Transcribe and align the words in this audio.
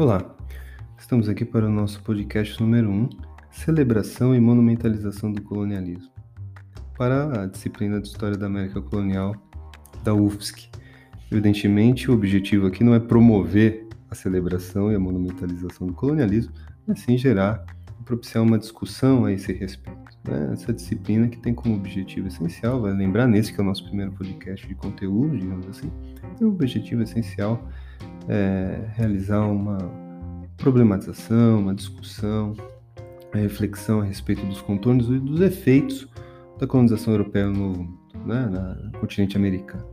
Olá, 0.00 0.34
estamos 0.98 1.28
aqui 1.28 1.44
para 1.44 1.66
o 1.66 1.68
nosso 1.68 2.02
podcast 2.02 2.58
número 2.58 2.88
1, 2.88 3.08
Celebração 3.50 4.34
e 4.34 4.40
Monumentalização 4.40 5.30
do 5.30 5.42
Colonialismo, 5.42 6.10
para 6.96 7.42
a 7.42 7.46
disciplina 7.46 8.00
de 8.00 8.08
História 8.08 8.34
da 8.34 8.46
América 8.46 8.80
Colonial 8.80 9.36
da 10.02 10.14
UFSC. 10.14 10.70
Evidentemente, 11.30 12.10
o 12.10 12.14
objetivo 12.14 12.66
aqui 12.66 12.82
não 12.82 12.94
é 12.94 12.98
promover 12.98 13.86
a 14.10 14.14
celebração 14.14 14.90
e 14.90 14.94
a 14.94 14.98
monumentalização 14.98 15.86
do 15.88 15.92
colonialismo, 15.92 16.54
mas 16.86 17.00
sim 17.00 17.18
gerar 17.18 17.62
e 18.00 18.02
propiciar 18.02 18.42
uma 18.42 18.58
discussão 18.58 19.26
a 19.26 19.32
esse 19.32 19.52
respeito. 19.52 20.16
Né? 20.26 20.54
Essa 20.54 20.72
disciplina 20.72 21.28
que 21.28 21.36
tem 21.36 21.52
como 21.52 21.74
objetivo 21.74 22.26
essencial, 22.26 22.80
vai 22.80 22.94
lembrar 22.94 23.26
nesse 23.26 23.52
que 23.52 23.60
é 23.60 23.62
o 23.62 23.66
nosso 23.66 23.84
primeiro 23.84 24.12
podcast 24.12 24.66
de 24.66 24.74
conteúdo, 24.74 25.36
digamos 25.36 25.68
assim, 25.68 25.92
tem 26.38 26.46
o 26.46 26.52
objetivo 26.52 27.02
essencial 27.02 27.68
é, 28.28 28.78
realizar 28.94 29.46
uma 29.46 29.78
problematização, 30.56 31.60
uma 31.60 31.74
discussão, 31.74 32.54
a 33.32 33.38
reflexão 33.38 34.00
a 34.00 34.04
respeito 34.04 34.44
dos 34.46 34.60
contornos 34.60 35.08
e 35.08 35.18
dos 35.18 35.40
efeitos 35.40 36.08
da 36.58 36.66
colonização 36.66 37.14
europeia 37.14 37.46
no, 37.46 37.98
né, 38.26 38.90
continente 39.00 39.36
americano. 39.36 39.88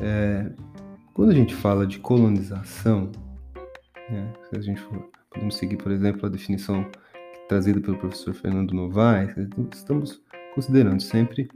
É, 0.00 0.50
quando 1.14 1.30
a 1.30 1.34
gente 1.34 1.54
fala 1.54 1.86
de 1.86 1.98
colonização, 1.98 3.10
né, 4.10 4.32
se 4.48 4.58
a 4.58 4.60
gente 4.60 4.80
for, 4.80 5.10
podemos 5.30 5.56
seguir, 5.56 5.76
por 5.76 5.90
exemplo, 5.90 6.26
a 6.26 6.28
definição 6.28 6.86
trazida 7.48 7.80
pelo 7.80 7.96
professor 7.96 8.34
Fernando 8.34 8.72
Novaes, 8.72 9.34
estamos 9.72 10.20
considerando 10.54 11.00
sempre 11.00 11.48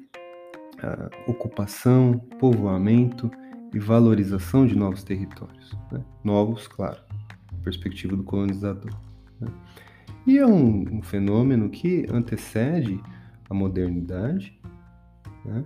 a 0.83 1.11
ocupação, 1.31 2.19
povoamento 2.39 3.31
e 3.73 3.79
valorização 3.79 4.67
de 4.67 4.77
novos 4.77 5.03
territórios. 5.03 5.77
Né? 5.91 6.03
Novos, 6.25 6.67
claro, 6.67 7.01
perspectiva 7.63 8.17
do 8.17 8.23
colonizador. 8.23 8.93
Né? 9.41 9.49
E 10.27 10.39
é 10.39 10.47
um, 10.47 10.99
um, 10.99 11.03
fenômeno 11.03 11.69
que 11.69 12.07
antecede 12.11 13.01
a 13.49 13.55
modernidade, 13.55 14.59
né? 15.45 15.65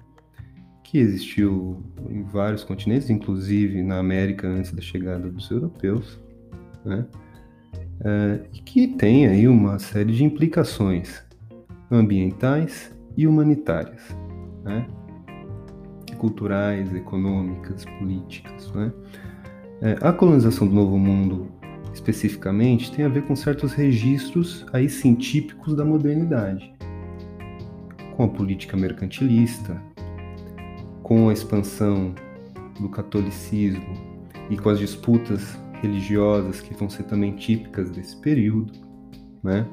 que 0.82 0.98
existiu 0.98 1.82
em 2.08 2.22
vários 2.22 2.62
continentes, 2.62 3.10
inclusive 3.10 3.82
na 3.82 3.98
América 3.98 4.46
antes 4.46 4.72
da 4.72 4.80
chegada 4.80 5.28
dos 5.30 5.50
europeus, 5.50 6.20
né? 6.84 7.06
É, 8.00 8.40
e 8.52 8.58
que 8.58 8.88
tem 8.88 9.26
aí 9.26 9.48
uma 9.48 9.78
série 9.78 10.12
de 10.12 10.24
implicações 10.24 11.24
ambientais 11.90 12.94
e 13.16 13.26
humanitárias. 13.26 14.16
Né? 14.64 14.86
Culturais, 16.24 16.94
econômicas, 16.94 17.84
políticas. 17.98 18.72
Né? 18.72 18.90
É, 19.82 19.98
a 20.00 20.10
colonização 20.10 20.66
do 20.66 20.74
Novo 20.74 20.98
Mundo, 20.98 21.52
especificamente, 21.92 22.90
tem 22.90 23.04
a 23.04 23.10
ver 23.10 23.26
com 23.26 23.36
certos 23.36 23.74
registros 23.74 24.64
aí 24.72 24.88
sim 24.88 25.14
típicos 25.14 25.76
da 25.76 25.84
modernidade, 25.84 26.74
com 28.16 28.24
a 28.24 28.28
política 28.28 28.74
mercantilista, 28.74 29.78
com 31.02 31.28
a 31.28 31.32
expansão 31.34 32.14
do 32.80 32.88
catolicismo 32.88 33.94
e 34.48 34.56
com 34.56 34.70
as 34.70 34.78
disputas 34.78 35.58
religiosas 35.82 36.62
que 36.62 36.72
vão 36.72 36.88
ser 36.88 37.02
também 37.02 37.36
típicas 37.36 37.90
desse 37.90 38.18
período, 38.22 38.72
né? 39.42 39.66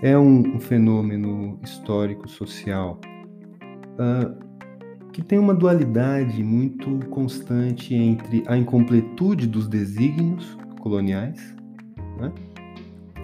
É 0.00 0.16
um, 0.16 0.54
um 0.54 0.60
fenômeno 0.60 1.58
histórico 1.64 2.28
social 2.28 3.00
uh, 3.98 4.47
que 5.18 5.24
tem 5.24 5.36
uma 5.36 5.52
dualidade 5.52 6.44
muito 6.44 7.04
constante 7.08 7.92
entre 7.92 8.44
a 8.46 8.56
incompletude 8.56 9.48
dos 9.48 9.66
desígnios 9.66 10.56
coloniais, 10.78 11.56
né? 12.20 12.32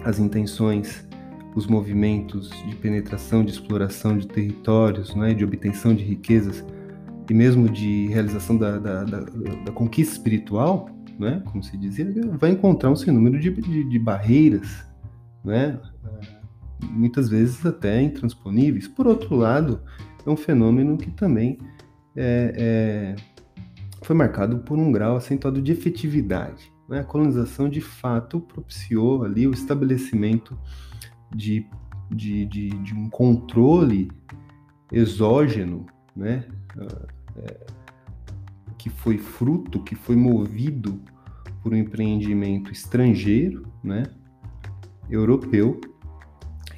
as 0.03 0.19
intenções, 0.19 1.07
os 1.55 1.65
movimentos 1.67 2.49
de 2.67 2.75
penetração, 2.75 3.45
de 3.45 3.51
exploração 3.51 4.17
de 4.17 4.27
territórios, 4.27 5.15
né? 5.15 5.33
de 5.33 5.45
obtenção 5.45 5.95
de 5.95 6.03
riquezas 6.03 6.65
e 7.29 7.33
mesmo 7.33 7.69
de 7.69 8.07
realização 8.07 8.57
da, 8.57 8.77
da, 8.77 9.05
da, 9.05 9.19
da 9.21 9.71
conquista 9.71 10.15
espiritual, 10.15 10.89
né? 11.17 11.41
como 11.45 11.63
se 11.63 11.77
dizia, 11.77 12.05
vai 12.33 12.51
encontrar 12.51 12.91
um 12.91 12.95
sem 12.97 13.39
de, 13.39 13.51
de, 13.51 13.83
de 13.85 13.99
barreiras, 13.99 14.85
né? 15.45 15.79
muitas 16.91 17.29
vezes 17.29 17.65
até 17.65 18.01
intransponíveis. 18.01 18.85
Por 18.85 19.07
outro 19.07 19.33
lado, 19.33 19.79
é 20.25 20.29
um 20.29 20.35
fenômeno 20.35 20.97
que 20.97 21.09
também 21.11 21.57
é, 22.15 22.53
é, 22.57 23.15
foi 24.01 24.15
marcado 24.15 24.59
por 24.59 24.77
um 24.77 24.91
grau 24.91 25.17
acentuado 25.17 25.61
de 25.61 25.71
efetividade. 25.71 26.71
Né? 26.87 26.99
A 26.99 27.03
colonização, 27.03 27.69
de 27.69 27.81
fato, 27.81 28.39
propiciou 28.39 29.23
ali 29.23 29.47
o 29.47 29.51
estabelecimento 29.51 30.57
de, 31.33 31.67
de, 32.09 32.45
de, 32.45 32.69
de 32.69 32.93
um 32.93 33.09
controle 33.09 34.11
exógeno, 34.91 35.85
né? 36.15 36.45
É, 37.37 37.65
que 38.77 38.89
foi 38.89 39.17
fruto, 39.17 39.81
que 39.81 39.95
foi 39.95 40.15
movido 40.15 41.01
por 41.63 41.73
um 41.73 41.75
empreendimento 41.75 42.71
estrangeiro, 42.71 43.65
né? 43.83 44.03
europeu, 45.09 45.79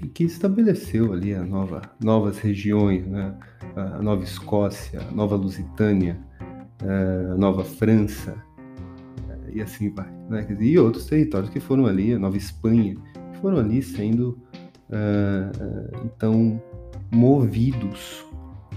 e 0.01 0.07
que 0.07 0.23
estabeleceu 0.23 1.13
ali 1.13 1.33
a 1.33 1.43
nova, 1.43 1.81
novas 2.03 2.39
regiões, 2.39 3.05
né? 3.05 3.35
a 3.75 4.01
Nova 4.01 4.23
Escócia, 4.23 5.01
a 5.01 5.11
Nova 5.11 5.35
Lusitânia, 5.35 6.19
a 6.81 7.35
Nova 7.35 7.63
França, 7.63 8.35
e 9.53 9.61
assim 9.61 9.89
vai. 9.89 10.09
Né? 10.29 10.45
E 10.59 10.77
outros 10.77 11.05
territórios 11.05 11.49
que 11.49 11.59
foram 11.59 11.85
ali, 11.85 12.13
a 12.13 12.19
Nova 12.19 12.37
Espanha, 12.37 12.95
que 13.33 13.39
foram 13.39 13.57
ali 13.57 13.81
sendo 13.81 14.39
uh, 14.89 16.05
então 16.05 16.61
movidos 17.11 18.25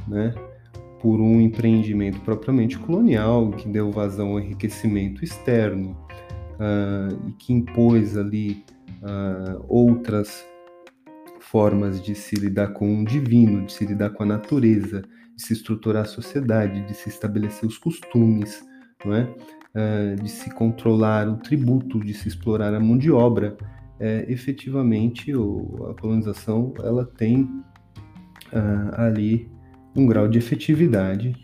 né, 0.07 0.35
por 1.01 1.21
um 1.21 1.41
empreendimento 1.41 2.21
propriamente 2.21 2.79
colonial, 2.79 3.51
que 3.51 3.69
deu 3.69 3.91
vazão 3.91 4.33
ao 4.33 4.41
enriquecimento 4.41 5.25
externo 5.25 5.97
uh, 6.55 7.29
e 7.29 7.33
que 7.33 7.53
impôs 7.53 8.17
ali 8.17 8.65
uh, 9.03 9.65
outras 9.69 10.45
formas 11.51 12.01
de 12.01 12.15
se 12.15 12.37
lidar 12.37 12.69
com 12.69 13.03
o 13.03 13.05
divino, 13.05 13.67
de 13.67 13.73
se 13.73 13.85
lidar 13.85 14.11
com 14.11 14.23
a 14.23 14.27
natureza, 14.27 15.03
de 15.35 15.43
se 15.43 15.53
estruturar 15.53 16.03
a 16.03 16.07
sociedade, 16.07 16.87
de 16.87 16.95
se 16.95 17.09
estabelecer 17.09 17.69
os 17.69 17.77
costumes, 17.77 18.65
não 19.05 19.15
é? 19.15 19.23
Uh, 19.75 20.23
de 20.23 20.29
se 20.29 20.49
controlar 20.51 21.29
o 21.29 21.37
tributo, 21.39 21.99
de 21.99 22.15
se 22.15 22.29
explorar 22.29 22.73
a 22.73 22.79
mão 22.79 22.97
de 22.97 23.11
obra. 23.11 23.57
É, 23.99 24.25
efetivamente, 24.29 25.35
o, 25.35 25.89
a 25.91 26.01
colonização 26.01 26.73
ela 26.79 27.05
tem 27.05 27.43
uh, 27.43 28.95
ali 28.95 29.51
um 29.95 30.07
grau 30.07 30.29
de 30.29 30.39
efetividade 30.39 31.35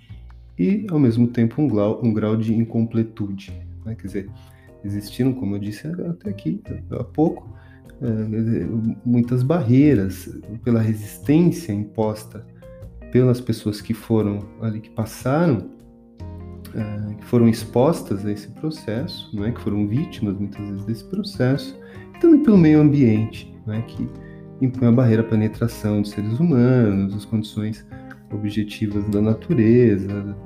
e, 0.58 0.86
ao 0.88 1.00
mesmo 1.00 1.26
tempo, 1.26 1.60
um 1.60 1.68
grau, 1.68 2.00
um 2.02 2.14
grau 2.14 2.36
de 2.36 2.54
incompletude. 2.54 3.52
Né? 3.84 3.96
Quer 3.96 4.06
dizer, 4.06 4.30
existiram, 4.84 5.34
como 5.34 5.56
eu 5.56 5.58
disse 5.58 5.86
até 5.86 6.30
aqui 6.30 6.62
há 6.92 7.04
pouco, 7.04 7.56
muitas 9.04 9.42
barreiras 9.42 10.28
pela 10.62 10.80
resistência 10.80 11.72
imposta 11.72 12.46
pelas 13.10 13.40
pessoas 13.40 13.80
que 13.80 13.94
foram 13.94 14.40
ali 14.60 14.80
que 14.80 14.90
passaram 14.90 15.70
é, 16.76 17.14
que 17.14 17.24
foram 17.24 17.48
expostas 17.48 18.26
a 18.26 18.32
esse 18.32 18.48
processo, 18.48 19.30
não 19.34 19.44
é, 19.44 19.50
que 19.50 19.60
foram 19.60 19.86
vítimas 19.88 20.36
muitas 20.38 20.68
vezes 20.68 20.84
desse 20.84 21.04
processo, 21.04 21.80
e 22.14 22.18
também 22.18 22.42
pelo 22.42 22.58
meio 22.58 22.80
ambiente, 22.80 23.50
não 23.66 23.74
é, 23.74 23.80
que 23.82 24.06
impõe 24.60 24.88
a 24.88 24.92
barreira 24.92 25.22
à 25.22 25.24
penetração 25.24 26.02
de 26.02 26.10
seres 26.10 26.38
humanos, 26.38 27.14
as 27.14 27.24
condições 27.24 27.86
objetivas 28.30 29.08
da 29.08 29.22
natureza, 29.22 30.36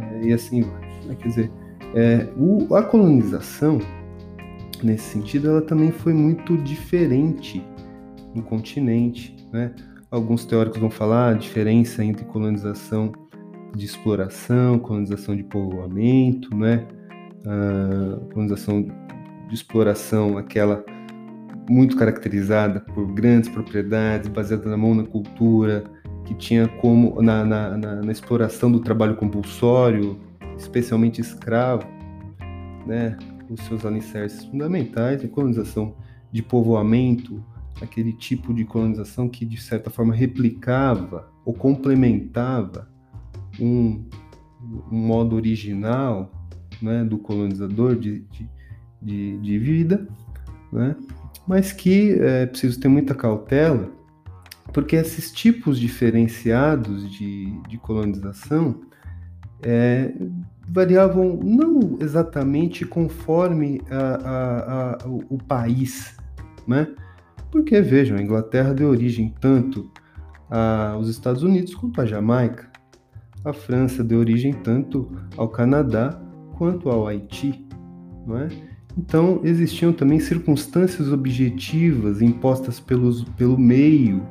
é, 0.00 0.26
e 0.26 0.32
assim 0.32 0.62
vai. 0.62 1.06
Né? 1.06 1.14
Quer 1.16 1.28
dizer, 1.28 1.52
é, 1.94 2.28
o, 2.36 2.74
a 2.74 2.82
colonização 2.82 3.78
nesse 4.86 5.04
sentido, 5.04 5.48
ela 5.48 5.62
também 5.62 5.90
foi 5.90 6.12
muito 6.12 6.56
diferente 6.58 7.64
no 8.34 8.42
continente. 8.42 9.36
Né? 9.52 9.72
Alguns 10.10 10.44
teóricos 10.44 10.80
vão 10.80 10.90
falar 10.90 11.30
a 11.30 11.34
diferença 11.34 12.04
entre 12.04 12.24
colonização 12.24 13.12
de 13.74 13.86
exploração, 13.86 14.78
colonização 14.78 15.36
de 15.36 15.44
povoamento, 15.44 16.54
né? 16.56 16.86
Uh, 17.46 18.20
colonização 18.32 18.82
de 19.48 19.54
exploração, 19.54 20.36
aquela 20.36 20.84
muito 21.68 21.96
caracterizada 21.96 22.80
por 22.80 23.06
grandes 23.12 23.48
propriedades, 23.48 24.28
baseada 24.28 24.68
na 24.68 24.76
monocultura, 24.76 25.84
que 26.24 26.34
tinha 26.34 26.66
como 26.66 27.22
na, 27.22 27.44
na, 27.44 27.78
na, 27.78 27.94
na 28.02 28.12
exploração 28.12 28.70
do 28.70 28.80
trabalho 28.80 29.14
compulsório, 29.16 30.18
especialmente 30.58 31.20
escravo, 31.20 31.86
né? 32.86 33.16
Os 33.50 33.60
seus 33.62 33.84
alicerces 33.84 34.44
fundamentais, 34.44 35.24
a 35.24 35.28
colonização 35.28 35.96
de 36.32 36.42
povoamento, 36.42 37.44
aquele 37.82 38.12
tipo 38.12 38.54
de 38.54 38.64
colonização 38.64 39.28
que 39.28 39.44
de 39.44 39.60
certa 39.60 39.90
forma 39.90 40.14
replicava 40.14 41.28
ou 41.44 41.52
complementava 41.52 42.88
um, 43.58 44.04
um 44.90 44.98
modo 44.98 45.34
original 45.34 46.30
né, 46.80 47.04
do 47.04 47.18
colonizador 47.18 47.96
de, 47.96 48.20
de, 48.20 48.48
de, 49.02 49.38
de 49.38 49.58
vida, 49.58 50.08
né? 50.72 50.96
mas 51.46 51.72
que 51.72 52.12
é 52.20 52.46
preciso 52.46 52.78
ter 52.78 52.88
muita 52.88 53.14
cautela, 53.14 53.90
porque 54.72 54.94
esses 54.94 55.32
tipos 55.32 55.78
diferenciados 55.78 57.10
de, 57.10 57.60
de 57.68 57.76
colonização 57.78 58.82
é, 59.62 60.14
variavam 60.72 61.38
não 61.42 61.98
exatamente 62.00 62.84
conforme 62.84 63.80
a, 63.90 63.96
a, 63.96 64.92
a, 65.04 65.08
o, 65.08 65.24
o, 65.30 65.38
país, 65.38 66.16
né? 66.66 66.88
Porque, 67.50 67.80
vejam, 67.80 68.16
a 68.16 68.22
Inglaterra 68.22 68.72
deu 68.72 68.88
origem 68.88 69.34
tanto 69.40 69.90
aos 70.48 71.08
Estados 71.08 71.42
Unidos 71.42 71.74
quanto 71.74 72.00
à 72.00 72.06
Jamaica. 72.06 72.70
A 73.44 73.52
França 73.52 74.04
deu 74.04 74.20
origem 74.20 74.52
tanto 74.52 75.10
ao 75.36 75.48
Canadá 75.48 76.20
quanto 76.56 76.88
ao 76.88 77.06
Haiti, 77.06 77.66
não 78.26 78.38
é? 78.38 78.48
Então, 78.96 79.40
existiam 79.42 79.92
também 79.92 80.20
circunstâncias 80.20 81.10
objetivas 81.12 82.20
impostas 82.20 82.78
pelos, 82.78 83.24
pelo 83.36 83.58
meio 83.58 84.22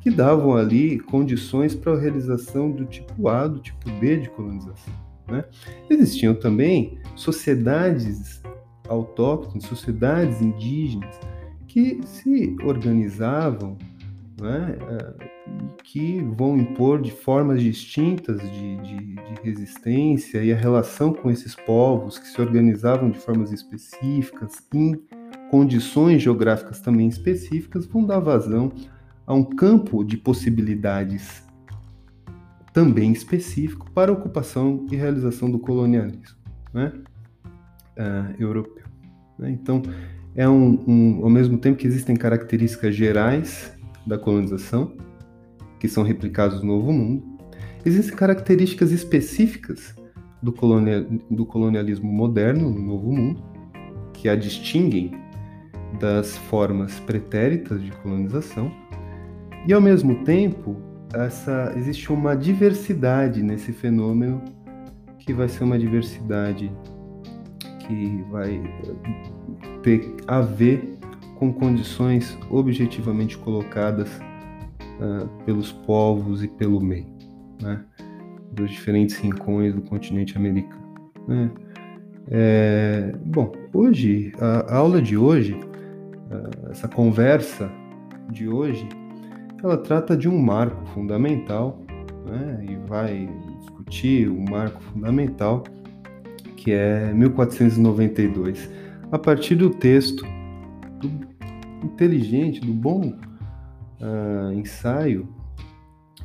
que 0.00 0.10
davam 0.10 0.56
ali 0.56 0.98
condições 0.98 1.74
para 1.74 1.92
a 1.92 1.98
realização 1.98 2.70
do 2.70 2.84
tipo 2.84 3.28
A, 3.28 3.46
do 3.46 3.58
tipo 3.58 3.90
B 4.00 4.16
de 4.16 4.30
colonização. 4.30 5.03
Né? 5.28 5.44
Existiam 5.88 6.34
também 6.34 6.98
sociedades 7.16 8.42
autóctones, 8.88 9.64
sociedades 9.64 10.40
indígenas, 10.40 11.18
que 11.66 12.00
se 12.04 12.56
organizavam 12.62 13.76
né, 14.40 14.76
que 15.82 16.20
vão 16.36 16.56
impor 16.56 17.00
de 17.00 17.10
formas 17.10 17.62
distintas 17.62 18.40
de, 18.40 18.76
de, 18.76 18.96
de, 18.96 19.34
resistência 19.42 20.42
e 20.42 20.52
a 20.52 20.56
relação 20.56 21.12
com 21.12 21.30
esses 21.30 21.54
povos 21.54 22.18
que 22.18 22.26
se 22.26 22.40
organizavam 22.40 23.10
de 23.10 23.18
formas 23.18 23.52
específicas, 23.52 24.52
em 24.72 25.00
condições 25.50 26.22
geográficas 26.22 26.80
também 26.80 27.08
específicas, 27.08 27.86
vão 27.86 28.04
dar 28.04 28.18
vazão 28.18 28.72
a 29.26 29.34
um 29.34 29.44
campo 29.44 30.02
de 30.04 30.16
possibilidades 30.16 31.43
também 32.74 33.12
específico 33.12 33.88
para 33.92 34.10
a 34.10 34.14
ocupação 34.14 34.84
e 34.90 34.96
realização 34.96 35.48
do 35.48 35.60
colonialismo 35.60 36.36
né, 36.74 36.92
uh, 37.96 38.34
europeu. 38.36 38.82
Né? 39.38 39.52
Então, 39.52 39.80
é 40.34 40.48
um, 40.48 40.84
um, 40.86 41.20
ao 41.22 41.30
mesmo 41.30 41.56
tempo 41.56 41.78
que 41.78 41.86
existem 41.86 42.16
características 42.16 42.96
gerais 42.96 43.72
da 44.04 44.18
colonização, 44.18 44.92
que 45.78 45.86
são 45.86 46.02
replicados 46.02 46.62
no 46.62 46.76
Novo 46.76 46.92
Mundo, 46.92 47.22
existem 47.86 48.16
características 48.16 48.90
específicas 48.90 49.94
do, 50.42 50.52
do 51.30 51.46
colonialismo 51.46 52.12
moderno 52.12 52.70
no 52.70 52.80
Novo 52.80 53.12
Mundo, 53.12 53.40
que 54.12 54.28
a 54.28 54.34
distinguem 54.34 55.12
das 56.00 56.36
formas 56.36 56.98
pretéritas 56.98 57.80
de 57.80 57.92
colonização, 57.92 58.72
e 59.64 59.72
ao 59.72 59.80
mesmo 59.80 60.24
tempo 60.24 60.93
essa, 61.16 61.72
existe 61.76 62.12
uma 62.12 62.36
diversidade 62.36 63.42
nesse 63.42 63.72
fenômeno 63.72 64.42
que 65.18 65.32
vai 65.32 65.48
ser 65.48 65.64
uma 65.64 65.78
diversidade 65.78 66.70
que 67.86 68.24
vai 68.30 68.60
ter 69.82 70.14
a 70.26 70.40
ver 70.40 70.98
com 71.36 71.52
condições 71.52 72.36
objetivamente 72.50 73.36
colocadas 73.38 74.08
uh, 75.00 75.26
pelos 75.44 75.72
povos 75.72 76.42
e 76.42 76.48
pelo 76.48 76.80
meio, 76.80 77.06
né? 77.60 77.84
dos 78.52 78.70
diferentes 78.70 79.16
rincões 79.16 79.74
do 79.74 79.82
continente 79.82 80.36
americano. 80.36 81.10
Né? 81.26 81.50
É, 82.28 83.14
bom, 83.24 83.52
hoje, 83.72 84.32
a, 84.38 84.74
a, 84.74 84.76
aula 84.76 85.02
de 85.02 85.16
hoje, 85.16 85.54
uh, 85.54 86.70
essa 86.70 86.88
conversa 86.88 87.70
de 88.30 88.48
hoje, 88.48 88.88
ela 89.64 89.78
trata 89.78 90.14
de 90.14 90.28
um 90.28 90.38
marco 90.38 90.84
fundamental 90.88 91.82
né? 92.26 92.66
e 92.68 92.76
vai 92.86 93.26
discutir 93.60 94.28
o 94.28 94.34
um 94.34 94.44
marco 94.44 94.82
fundamental 94.82 95.64
que 96.54 96.72
é 96.72 97.12
1492, 97.14 98.70
a 99.10 99.18
partir 99.18 99.54
do 99.54 99.70
texto 99.70 100.24
do 101.00 101.34
inteligente, 101.82 102.60
do 102.60 102.72
bom 102.72 103.18
uh, 104.00 104.52
ensaio 104.52 105.28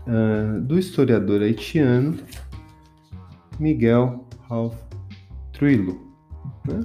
uh, 0.05 0.61
do 0.61 0.77
historiador 0.77 1.41
haitiano 1.41 2.17
Miguel 3.57 4.25
Ralph 4.49 4.77
Trillo. 5.53 5.99
Né? 6.65 6.81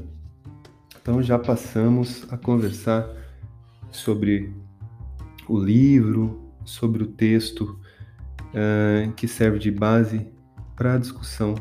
Então 1.01 1.23
já 1.23 1.39
passamos 1.39 2.27
a 2.31 2.37
conversar 2.37 3.09
sobre 3.91 4.53
o 5.49 5.59
livro, 5.59 6.44
sobre 6.65 7.03
o 7.03 7.07
texto 7.07 7.79
uh, 8.55 9.13
que 9.13 9.29
serve 9.29 9.59
de 9.59 9.71
base 9.71 10.27
para 10.77 10.95
a 10.95 10.99
discussão 10.99 11.55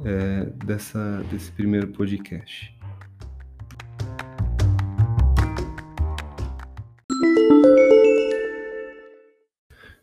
uh, 0.00 0.64
dessa, 0.64 1.24
desse 1.30 1.50
primeiro 1.52 1.88
podcast. 1.88 2.74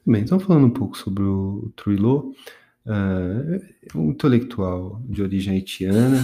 Bem, 0.06 0.21
então 0.21 0.39
falando 0.39 0.68
um 0.68 0.71
pouco 0.71 0.98
sobre 0.98 1.21
o 1.21 1.69
Trujillo, 1.75 2.33
uh, 2.86 3.98
um 4.00 4.12
intelectual 4.12 5.01
de 5.04 5.21
origem 5.21 5.56
haitiana, 5.56 6.24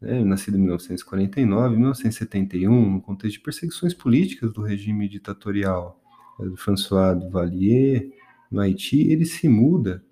né, 0.00 0.22
nascido 0.22 0.56
em 0.56 0.60
1949, 0.60 1.74
1971, 1.74 2.90
no 2.92 3.00
contexto 3.00 3.38
de 3.38 3.40
perseguições 3.40 3.92
políticas 3.92 4.52
do 4.52 4.62
regime 4.62 5.08
ditatorial 5.08 6.00
do 6.38 6.56
François 6.56 7.14
Duvalier, 7.14 8.10
no 8.50 8.60
Haiti, 8.60 9.10
ele 9.10 9.24
se 9.24 9.48
muda 9.48 10.04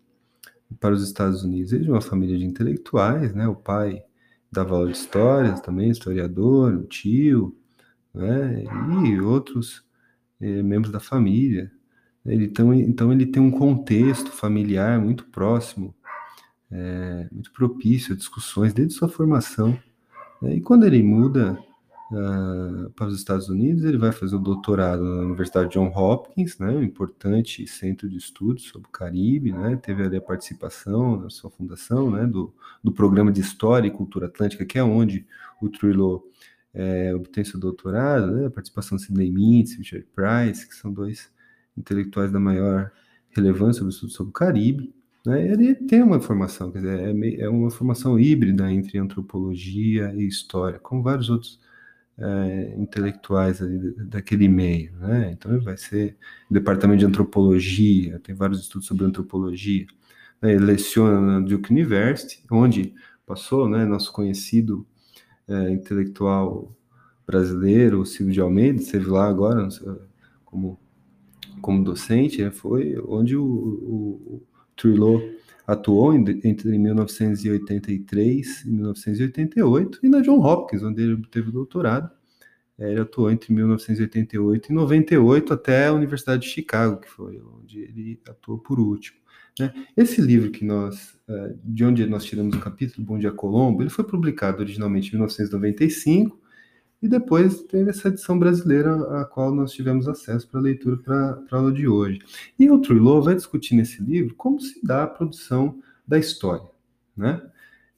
para 0.81 0.95
os 0.95 1.03
Estados 1.03 1.45
Unidos. 1.45 1.73
Ele 1.73 1.83
é 1.83 1.85
de 1.85 1.91
uma 1.91 2.01
família 2.01 2.39
de 2.39 2.45
intelectuais, 2.45 3.35
né, 3.35 3.47
o 3.47 3.55
pai 3.55 4.03
dava 4.51 4.75
aula 4.75 4.91
de 4.91 4.97
histórias 4.97 5.61
também, 5.61 5.91
historiador, 5.91 6.75
o 6.75 6.85
tio, 6.85 7.57
né, 8.13 8.65
e 9.07 9.21
outros 9.21 9.85
eh, 10.41 10.63
membros 10.63 10.93
da 10.93 11.01
família. 11.01 11.71
Ele, 12.25 12.47
então, 12.47 12.73
então 12.73 13.13
ele 13.13 13.27
tem 13.27 13.43
um 13.43 13.51
contexto 13.51 14.31
familiar 14.31 14.99
muito 14.99 15.27
próximo, 15.27 15.95
é, 16.71 17.29
muito 17.31 17.53
propício 17.53 18.15
a 18.15 18.17
discussões 18.17 18.73
desde 18.73 18.95
sua 18.95 19.09
formação. 19.09 19.79
Né? 20.41 20.57
E 20.57 20.61
quando 20.61 20.87
ele 20.87 21.03
muda 21.03 21.59
uh, 22.15 22.91
para 22.91 23.09
os 23.09 23.17
Estados 23.17 23.49
Unidos, 23.49 23.85
ele 23.85 23.99
vai 23.99 24.13
fazer 24.13 24.37
o 24.37 24.39
doutorado 24.39 25.03
na 25.03 25.23
Universidade 25.23 25.73
John 25.73 25.93
Hopkins, 25.95 26.59
né? 26.59 26.71
um 26.71 26.83
importante 26.83 27.67
centro 27.67 28.09
de 28.09 28.17
estudos 28.17 28.65
sobre 28.65 28.89
o 28.89 28.91
Caribe, 28.91 29.53
né? 29.53 29.77
teve 29.77 30.03
ali 30.03 30.17
a 30.17 30.21
participação 30.21 31.21
na 31.21 31.31
sua 31.31 31.51
fundação 31.51 32.11
né? 32.11 32.27
do, 32.27 32.55
do 32.83 32.93
Programa 32.93 33.33
de 33.33 33.41
História 33.41 33.89
e 33.89 33.91
Cultura 33.91 34.27
Atlântica, 34.27 34.65
que 34.65 34.79
é 34.79 34.85
onde 34.85 35.27
o 35.61 35.69
Trillo 35.69 36.25
é, 36.73 37.15
obtém 37.15 37.45
seu 37.45 37.59
doutorado, 37.59 38.31
né? 38.33 38.47
a 38.47 38.51
participação 38.51 38.97
de 38.97 39.05
Sidney 39.05 39.31
Mintz, 39.31 39.77
Richard 39.77 40.07
Price, 40.15 40.69
que 40.69 40.75
são 40.75 40.93
dois 40.93 41.31
intelectuais 41.77 42.31
da 42.31 42.41
maior 42.41 42.91
relevância 43.31 43.81
sobre 43.81 43.89
o 43.89 43.95
estudo 43.95 44.13
sobre 44.13 44.31
o 44.31 44.33
Caribe, 44.33 44.95
né, 45.25 45.47
ele 45.47 45.75
tem 45.75 46.03
uma 46.03 46.21
formação, 46.21 46.71
quer 46.71 46.79
dizer, 46.81 47.01
é, 47.01 47.41
é, 47.41 47.49
uma 47.49 47.71
formação 47.71 48.19
híbrida 48.19 48.71
entre 48.71 48.99
antropologia 48.99 50.13
e 50.15 50.27
história, 50.27 50.79
como 50.79 51.03
vários 51.03 51.31
outros 51.31 51.59
é, 52.19 52.75
intelectuais 52.79 53.61
daquele 54.09 54.49
meio, 54.49 54.93
né? 54.97 55.33
Então 55.33 55.61
vai 55.61 55.77
ser 55.77 56.17
departamento 56.51 57.01
de 57.01 57.07
antropologia, 57.07 58.21
tem 58.21 58.35
vários 58.35 58.61
estudos 58.61 58.87
sobre 58.87 59.05
antropologia. 59.05 59.87
Né? 60.41 60.53
Ele 60.55 60.65
leciona 60.65 61.21
na 61.21 61.41
Duke 61.41 61.73
University, 61.73 62.43
onde 62.51 62.95
passou, 63.27 63.69
né, 63.69 63.85
nosso 63.85 64.13
conhecido 64.13 64.87
é, 65.49 65.71
intelectual 65.71 66.77
brasileiro, 67.27 68.05
Silvio 68.05 68.35
de 68.35 68.41
Almeida, 68.41 68.81
esteve 68.81 69.07
lá 69.07 69.29
agora 69.29 69.69
como 70.45 70.79
como 71.61 71.83
docente, 71.83 72.43
né, 72.43 72.51
foi 72.51 72.95
onde 73.09 73.37
o, 73.37 73.43
o, 73.43 74.37
o 74.37 74.43
atuou 75.67 76.15
entre 76.15 76.79
1983 76.79 78.65
e 78.65 78.71
1988, 78.71 80.01
e 80.03 80.09
na 80.09 80.21
John 80.21 80.41
Hopkins, 80.41 80.83
onde 80.83 81.03
ele 81.03 81.23
teve 81.31 81.49
o 81.49 81.53
doutorado. 81.53 82.11
É, 82.77 82.91
ele 82.91 83.01
atuou 83.01 83.31
entre 83.31 83.53
1988 83.55 84.71
e 84.71 84.75
98 84.75 85.53
até 85.55 85.87
a 85.87 85.93
Universidade 85.93 86.43
de 86.43 86.49
Chicago, 86.49 87.01
que 87.01 87.09
foi 87.09 87.41
onde 87.61 87.81
ele 87.81 88.21
atuou 88.29 88.59
por 88.59 88.81
último. 88.81 89.17
Né? 89.59 89.73
Esse 89.97 90.21
livro 90.21 90.51
que 90.51 90.65
nós, 90.65 91.17
é, 91.29 91.55
de 91.63 91.85
onde 91.85 92.05
nós 92.07 92.25
tiramos 92.25 92.57
o 92.57 92.61
capítulo 92.61 93.07
Bom 93.07 93.19
Dia 93.19 93.31
Colombo, 93.31 93.83
ele 93.83 93.91
foi 93.91 94.05
publicado 94.05 94.61
originalmente 94.61 95.09
em 95.09 95.13
1995 95.13 96.44
e 97.05 97.09
depois 97.09 97.61
teve 97.65 97.91
essa 97.91 98.09
edição 98.09 98.39
brasileira, 98.39 99.21
a 99.21 99.27
qual 99.27 99.55
nós 99.55 99.73
tivemos 99.73 100.09
acesso 100.09 100.49
para 100.49 100.59
leitura 100.59 100.97
para 100.97 101.39
a 101.51 101.57
aula 101.57 101.71
de 101.71 101.87
hoje. 101.87 102.19
E 102.59 102.71
o 102.71 102.79
Trujillo 102.79 103.21
vai 103.21 103.35
discutir 103.35 103.75
nesse 103.75 104.03
livro 104.03 104.35
como 104.35 104.59
se 104.59 104.81
dá 104.83 105.03
a 105.03 105.07
produção 105.07 105.79
da 106.09 106.19
história. 106.19 106.67
Né? 107.15 107.43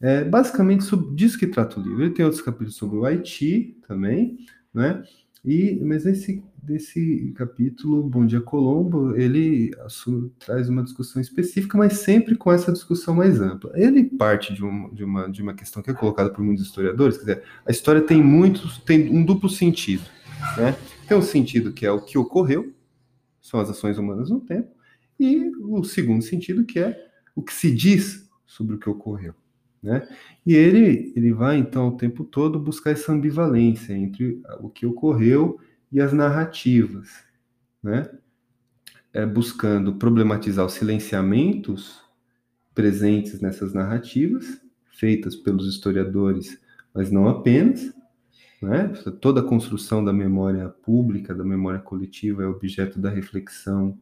É 0.00 0.25
basicamente 0.25 0.84
disso 1.14 1.38
que 1.38 1.46
trata 1.46 1.78
o 1.78 1.82
livro. 1.84 2.02
Ele 2.02 2.14
tem 2.14 2.25
outros 2.25 2.42
capítulos 2.42 2.75
sobre 2.75 2.98
o 2.98 3.04
Haiti 3.04 3.78
também, 3.86 4.38
né? 4.75 5.04
E, 5.45 5.81
mas 5.83 6.07
esse 6.07 6.43
desse 6.66 7.33
capítulo, 7.37 8.02
Bom 8.02 8.26
Dia 8.26 8.40
Colombo, 8.40 9.16
ele 9.16 9.71
assume, 9.85 10.33
traz 10.38 10.69
uma 10.69 10.83
discussão 10.83 11.23
específica, 11.23 11.78
mas 11.78 11.99
sempre 11.99 12.35
com 12.35 12.52
essa 12.52 12.73
discussão 12.73 13.14
mais 13.14 13.40
ampla. 13.40 13.71
Ele 13.75 14.02
parte 14.02 14.52
de, 14.52 14.61
de, 14.93 15.05
uma, 15.05 15.31
de 15.31 15.43
uma 15.43 15.55
questão 15.55 15.81
que 15.81 15.90
é 15.90 15.95
colocada 15.95 16.31
por 16.31 16.43
muitos 16.43 16.66
historiadores, 16.66 17.16
quer 17.16 17.23
dizer, 17.23 17.43
a 17.64 17.71
história 17.71 18.02
tem 18.02 18.21
muitos, 18.21 18.78
tem 18.78 19.09
um 19.09 19.25
duplo 19.25 19.49
sentido, 19.49 20.02
né? 20.57 20.76
Tem 21.07 21.16
um 21.16 21.23
sentido 21.23 21.73
que 21.73 21.87
é 21.87 21.90
o 21.90 22.02
que 22.02 22.19
ocorreu, 22.19 22.75
são 23.40 23.61
as 23.61 23.71
ações 23.71 23.97
humanas 23.97 24.28
no 24.28 24.40
tempo, 24.40 24.69
e 25.21 25.49
o 25.61 25.85
segundo 25.85 26.23
sentido 26.23 26.64
que 26.64 26.81
é 26.81 27.00
o 27.35 27.43
que 27.43 27.52
se 27.52 27.73
diz 27.73 28.28
sobre 28.45 28.75
o 28.75 28.78
que 28.78 28.90
ocorreu. 28.90 29.35
Né? 29.87 30.05
E 30.45 30.52
ele, 30.52 31.12
ele 31.14 31.33
vai, 31.33 31.57
então, 31.59 31.87
o 31.87 31.97
tempo 31.97 32.25
todo 32.25 32.59
buscar 32.59 32.90
essa 32.90 33.12
ambivalência 33.12 33.93
entre 33.93 34.43
o 34.59 34.69
que 34.69 34.85
ocorreu 34.85 35.61
e 35.93 36.00
as 36.00 36.12
narrativas, 36.12 37.09
né? 37.81 38.11
É, 39.12 39.25
buscando 39.25 39.95
problematizar 39.95 40.66
os 40.66 40.73
silenciamentos 40.73 42.02
presentes 42.75 43.40
nessas 43.40 43.73
narrativas, 43.73 44.61
feitas 44.90 45.37
pelos 45.37 45.73
historiadores, 45.73 46.61
mas 46.93 47.12
não 47.12 47.28
apenas. 47.28 47.95
Né? 48.61 48.88
Toda 49.21 49.40
a 49.40 49.45
construção 49.45 50.05
da 50.05 50.12
memória 50.12 50.69
pública, 50.69 51.33
da 51.33 51.45
memória 51.45 51.78
coletiva, 51.78 52.43
é 52.43 52.47
objeto 52.47 52.99
da 52.99 53.09
reflexão 53.09 53.97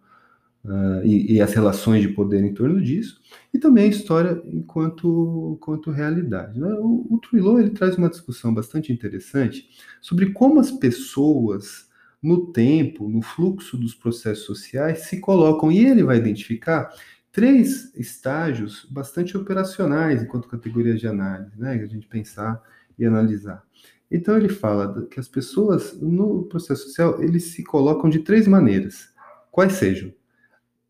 uh, 0.65 1.05
e, 1.05 1.35
e, 1.35 1.41
as 1.41 1.53
relações 1.53 2.03
de 2.03 2.09
poder 2.09 2.43
em 2.43 2.55
torno 2.55 2.81
disso, 2.81 3.21
e 3.53 3.59
também 3.59 3.85
a 3.85 3.89
história 3.89 4.43
enquanto, 4.47 5.57
enquanto 5.57 5.91
realidade. 5.91 6.59
Né? 6.59 6.75
O, 6.79 7.21
o 7.23 7.59
ele 7.59 7.71
traz 7.71 7.97
uma 7.97 8.09
discussão 8.09 8.53
bastante 8.53 8.93
interessante 8.93 9.69
sobre 10.01 10.33
como 10.33 10.61
as 10.61 10.71
pessoas 10.71 11.89
no 12.23 12.47
tempo, 12.53 13.09
no 13.09 13.21
fluxo 13.21 13.77
dos 13.77 13.95
processos 13.95 14.47
sociais, 14.47 15.01
se 15.01 15.21
colocam, 15.21 15.71
e 15.71 15.85
ele 15.85 16.03
vai 16.03 16.17
identificar 16.17 16.91
três 17.31 17.95
estágios 17.95 18.87
bastante 18.91 19.37
operacionais 19.37 20.23
enquanto 20.23 20.49
categoria 20.49 20.95
de 20.95 21.07
análise, 21.07 21.59
né, 21.59 21.73
a 21.73 21.87
gente 21.87 22.07
pensar 22.07 22.63
e 22.99 23.05
analisar. 23.05 23.63
Então 24.11 24.37
ele 24.37 24.49
fala 24.49 25.07
que 25.07 25.19
as 25.19 25.29
pessoas 25.29 26.01
no 26.01 26.45
processo 26.45 26.85
social 26.85 27.23
eles 27.23 27.53
se 27.53 27.63
colocam 27.63 28.09
de 28.09 28.21
três 28.21 28.47
maneiras, 28.47 29.09
quais 29.51 29.75
sejam 29.75 30.13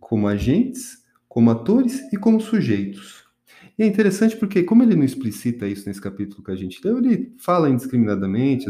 como 0.04 0.28
agentes, 0.28 1.02
como 1.26 1.50
atores 1.50 2.00
e 2.12 2.16
como 2.16 2.40
sujeitos. 2.40 3.24
E 3.78 3.82
é 3.82 3.86
interessante 3.86 4.36
porque, 4.36 4.62
como 4.62 4.82
ele 4.82 4.94
não 4.94 5.02
explicita 5.02 5.66
isso 5.66 5.88
nesse 5.88 6.00
capítulo 6.00 6.44
que 6.44 6.52
a 6.52 6.56
gente 6.56 6.80
leu, 6.84 6.98
ele 6.98 7.34
fala 7.38 7.68
indiscriminadamente, 7.68 8.66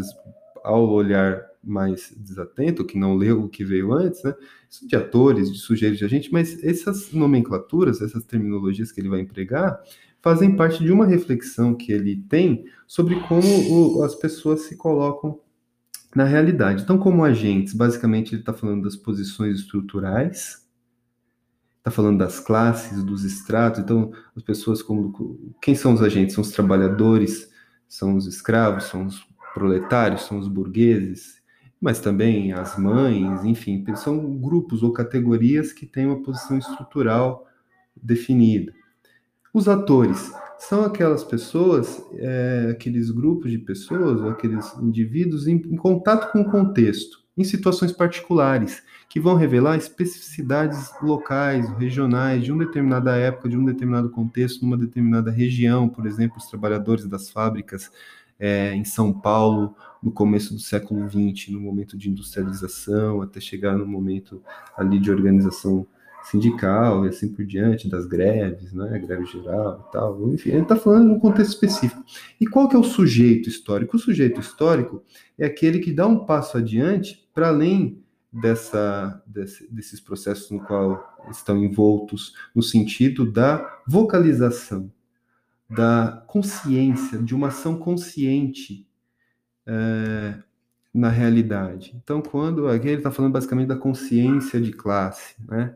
ao 0.62 0.88
olhar 0.88 1.44
mais 1.62 2.14
desatento, 2.16 2.86
que 2.86 2.98
não 2.98 3.16
leu 3.16 3.42
o 3.42 3.48
que 3.48 3.64
veio 3.64 3.92
antes, 3.92 4.22
né? 4.22 4.34
Isso 4.70 4.86
de 4.88 4.96
atores, 4.96 5.52
de 5.52 5.58
sujeitos, 5.58 5.98
de 5.98 6.04
agente, 6.04 6.32
mas 6.32 6.62
essas 6.62 7.12
nomenclaturas, 7.12 8.00
essas 8.00 8.24
terminologias 8.24 8.92
que 8.92 9.00
ele 9.00 9.08
vai 9.08 9.20
empregar, 9.20 9.78
fazem 10.22 10.56
parte 10.56 10.82
de 10.82 10.90
uma 10.90 11.04
reflexão 11.04 11.74
que 11.74 11.92
ele 11.92 12.16
tem 12.28 12.64
sobre 12.86 13.20
como 13.28 13.98
o, 13.98 14.02
as 14.04 14.14
pessoas 14.14 14.62
se 14.62 14.76
colocam 14.76 15.38
na 16.14 16.24
realidade. 16.24 16.82
Então, 16.82 16.96
como 16.96 17.24
agentes, 17.24 17.74
basicamente 17.74 18.34
ele 18.34 18.40
está 18.40 18.52
falando 18.52 18.84
das 18.84 18.96
posições 18.96 19.58
estruturais, 19.58 20.63
está 21.84 21.90
falando 21.90 22.16
das 22.16 22.40
classes, 22.40 23.04
dos 23.04 23.24
estratos. 23.24 23.80
Então, 23.80 24.10
as 24.34 24.42
pessoas 24.42 24.82
como 24.82 25.54
quem 25.60 25.74
são 25.74 25.92
os 25.92 26.00
agentes? 26.00 26.34
São 26.34 26.42
os 26.42 26.50
trabalhadores, 26.50 27.50
são 27.86 28.16
os 28.16 28.26
escravos, 28.26 28.84
são 28.84 29.04
os 29.04 29.22
proletários, 29.52 30.22
são 30.22 30.38
os 30.38 30.48
burgueses, 30.48 31.42
mas 31.78 32.00
também 32.00 32.54
as 32.54 32.78
mães, 32.78 33.44
enfim, 33.44 33.84
são 33.96 34.34
grupos 34.38 34.82
ou 34.82 34.94
categorias 34.94 35.74
que 35.74 35.84
têm 35.84 36.06
uma 36.06 36.22
posição 36.22 36.56
estrutural 36.56 37.46
definida. 37.94 38.72
Os 39.52 39.68
atores 39.68 40.32
são 40.58 40.84
aquelas 40.84 41.22
pessoas, 41.22 42.02
é, 42.14 42.68
aqueles 42.70 43.10
grupos 43.10 43.50
de 43.50 43.58
pessoas, 43.58 44.22
ou 44.22 44.30
aqueles 44.30 44.74
indivíduos 44.78 45.46
em, 45.46 45.56
em 45.56 45.76
contato 45.76 46.32
com 46.32 46.40
o 46.40 46.50
contexto, 46.50 47.23
em 47.36 47.44
situações 47.44 47.92
particulares, 47.92 48.82
que 49.08 49.20
vão 49.20 49.34
revelar 49.34 49.76
especificidades 49.76 50.90
locais, 51.02 51.68
regionais, 51.78 52.44
de 52.44 52.52
uma 52.52 52.64
determinada 52.64 53.16
época, 53.16 53.48
de 53.48 53.56
um 53.56 53.64
determinado 53.64 54.10
contexto, 54.10 54.62
numa 54.62 54.76
determinada 54.76 55.30
região, 55.30 55.88
por 55.88 56.06
exemplo, 56.06 56.38
os 56.38 56.46
trabalhadores 56.46 57.06
das 57.06 57.30
fábricas 57.30 57.90
é, 58.38 58.74
em 58.74 58.84
São 58.84 59.12
Paulo 59.12 59.76
no 60.02 60.12
começo 60.12 60.52
do 60.52 60.60
século 60.60 61.08
XX, 61.08 61.48
no 61.48 61.60
momento 61.60 61.96
de 61.96 62.10
industrialização, 62.10 63.22
até 63.22 63.40
chegar 63.40 63.76
no 63.76 63.86
momento 63.86 64.42
ali 64.76 64.98
de 64.98 65.10
organização 65.10 65.86
sindical 66.24 67.04
e 67.04 67.08
assim 67.08 67.28
por 67.32 67.44
diante, 67.44 67.88
das 67.88 68.06
greves, 68.06 68.72
né, 68.72 68.98
greve 68.98 69.26
geral 69.26 69.86
e 69.88 69.92
tal, 69.92 70.32
enfim, 70.32 70.50
ele 70.50 70.62
está 70.62 70.76
falando 70.76 71.08
de 71.08 71.14
um 71.14 71.18
contexto 71.18 71.50
específico. 71.50 72.02
E 72.40 72.46
qual 72.46 72.68
que 72.68 72.74
é 72.74 72.78
o 72.78 72.84
sujeito 72.84 73.48
histórico? 73.48 73.96
O 73.96 74.00
sujeito 74.00 74.40
histórico 74.40 75.02
é 75.38 75.44
aquele 75.44 75.78
que 75.78 75.92
dá 75.92 76.06
um 76.06 76.24
passo 76.24 76.56
adiante 76.56 77.28
para 77.34 77.48
além 77.48 78.02
dessa, 78.32 79.22
desse, 79.26 79.72
desses 79.72 80.00
processos 80.00 80.50
no 80.50 80.60
qual 80.60 81.14
estão 81.30 81.62
envoltos, 81.62 82.34
no 82.54 82.62
sentido 82.62 83.30
da 83.30 83.80
vocalização, 83.86 84.90
da 85.68 86.24
consciência, 86.26 87.18
de 87.18 87.34
uma 87.34 87.48
ação 87.48 87.76
consciente 87.76 88.86
é, 89.66 90.34
na 90.92 91.08
realidade. 91.08 91.94
Então, 92.02 92.20
quando 92.20 92.66
aqui 92.68 92.88
ele 92.88 92.98
está 92.98 93.10
falando 93.10 93.32
basicamente 93.32 93.68
da 93.68 93.76
consciência 93.76 94.60
de 94.60 94.72
classe, 94.72 95.36
né? 95.46 95.74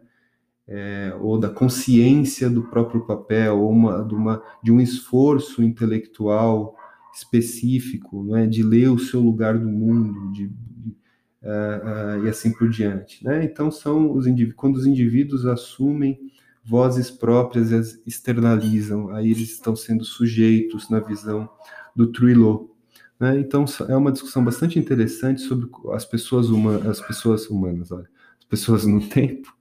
É, 0.70 1.16
ou 1.20 1.38
da 1.38 1.48
consciência 1.48 2.50
do 2.50 2.62
próprio 2.62 3.06
papel, 3.06 3.58
ou 3.58 3.70
uma, 3.70 4.04
de, 4.04 4.14
uma, 4.14 4.42
de 4.62 4.70
um 4.70 4.78
esforço 4.78 5.62
intelectual 5.62 6.76
específico, 7.14 8.22
né? 8.24 8.46
de 8.46 8.62
ler 8.62 8.90
o 8.90 8.98
seu 8.98 9.20
lugar 9.20 9.58
do 9.58 9.66
mundo, 9.66 10.30
de, 10.32 10.48
de 10.48 10.96
uh, 11.42 12.20
uh, 12.20 12.26
e 12.26 12.28
assim 12.28 12.52
por 12.52 12.68
diante. 12.68 13.24
Né? 13.24 13.44
Então, 13.44 13.70
são 13.70 14.12
os 14.12 14.26
quando 14.54 14.76
os 14.76 14.86
indivíduos 14.86 15.46
assumem 15.46 16.18
vozes 16.64 17.10
próprias 17.10 17.70
e 17.70 17.74
as 17.74 18.00
externalizam, 18.06 19.10
aí 19.10 19.30
eles 19.30 19.50
estão 19.50 19.74
sendo 19.74 20.04
sujeitos 20.04 20.90
na 20.90 21.00
visão 21.00 21.48
do 21.96 22.12
Trillo. 22.12 22.74
Né? 23.18 23.38
Então, 23.40 23.64
é 23.88 23.96
uma 23.96 24.12
discussão 24.12 24.44
bastante 24.44 24.78
interessante 24.78 25.40
sobre 25.40 25.68
as 25.92 26.04
pessoas, 26.04 26.50
humanas, 26.50 26.86
as 26.86 27.00
pessoas 27.00 27.48
humanas, 27.48 27.90
olha, 27.90 28.08
as 28.38 28.44
pessoas 28.44 28.84
no 28.84 29.00
tempo, 29.08 29.56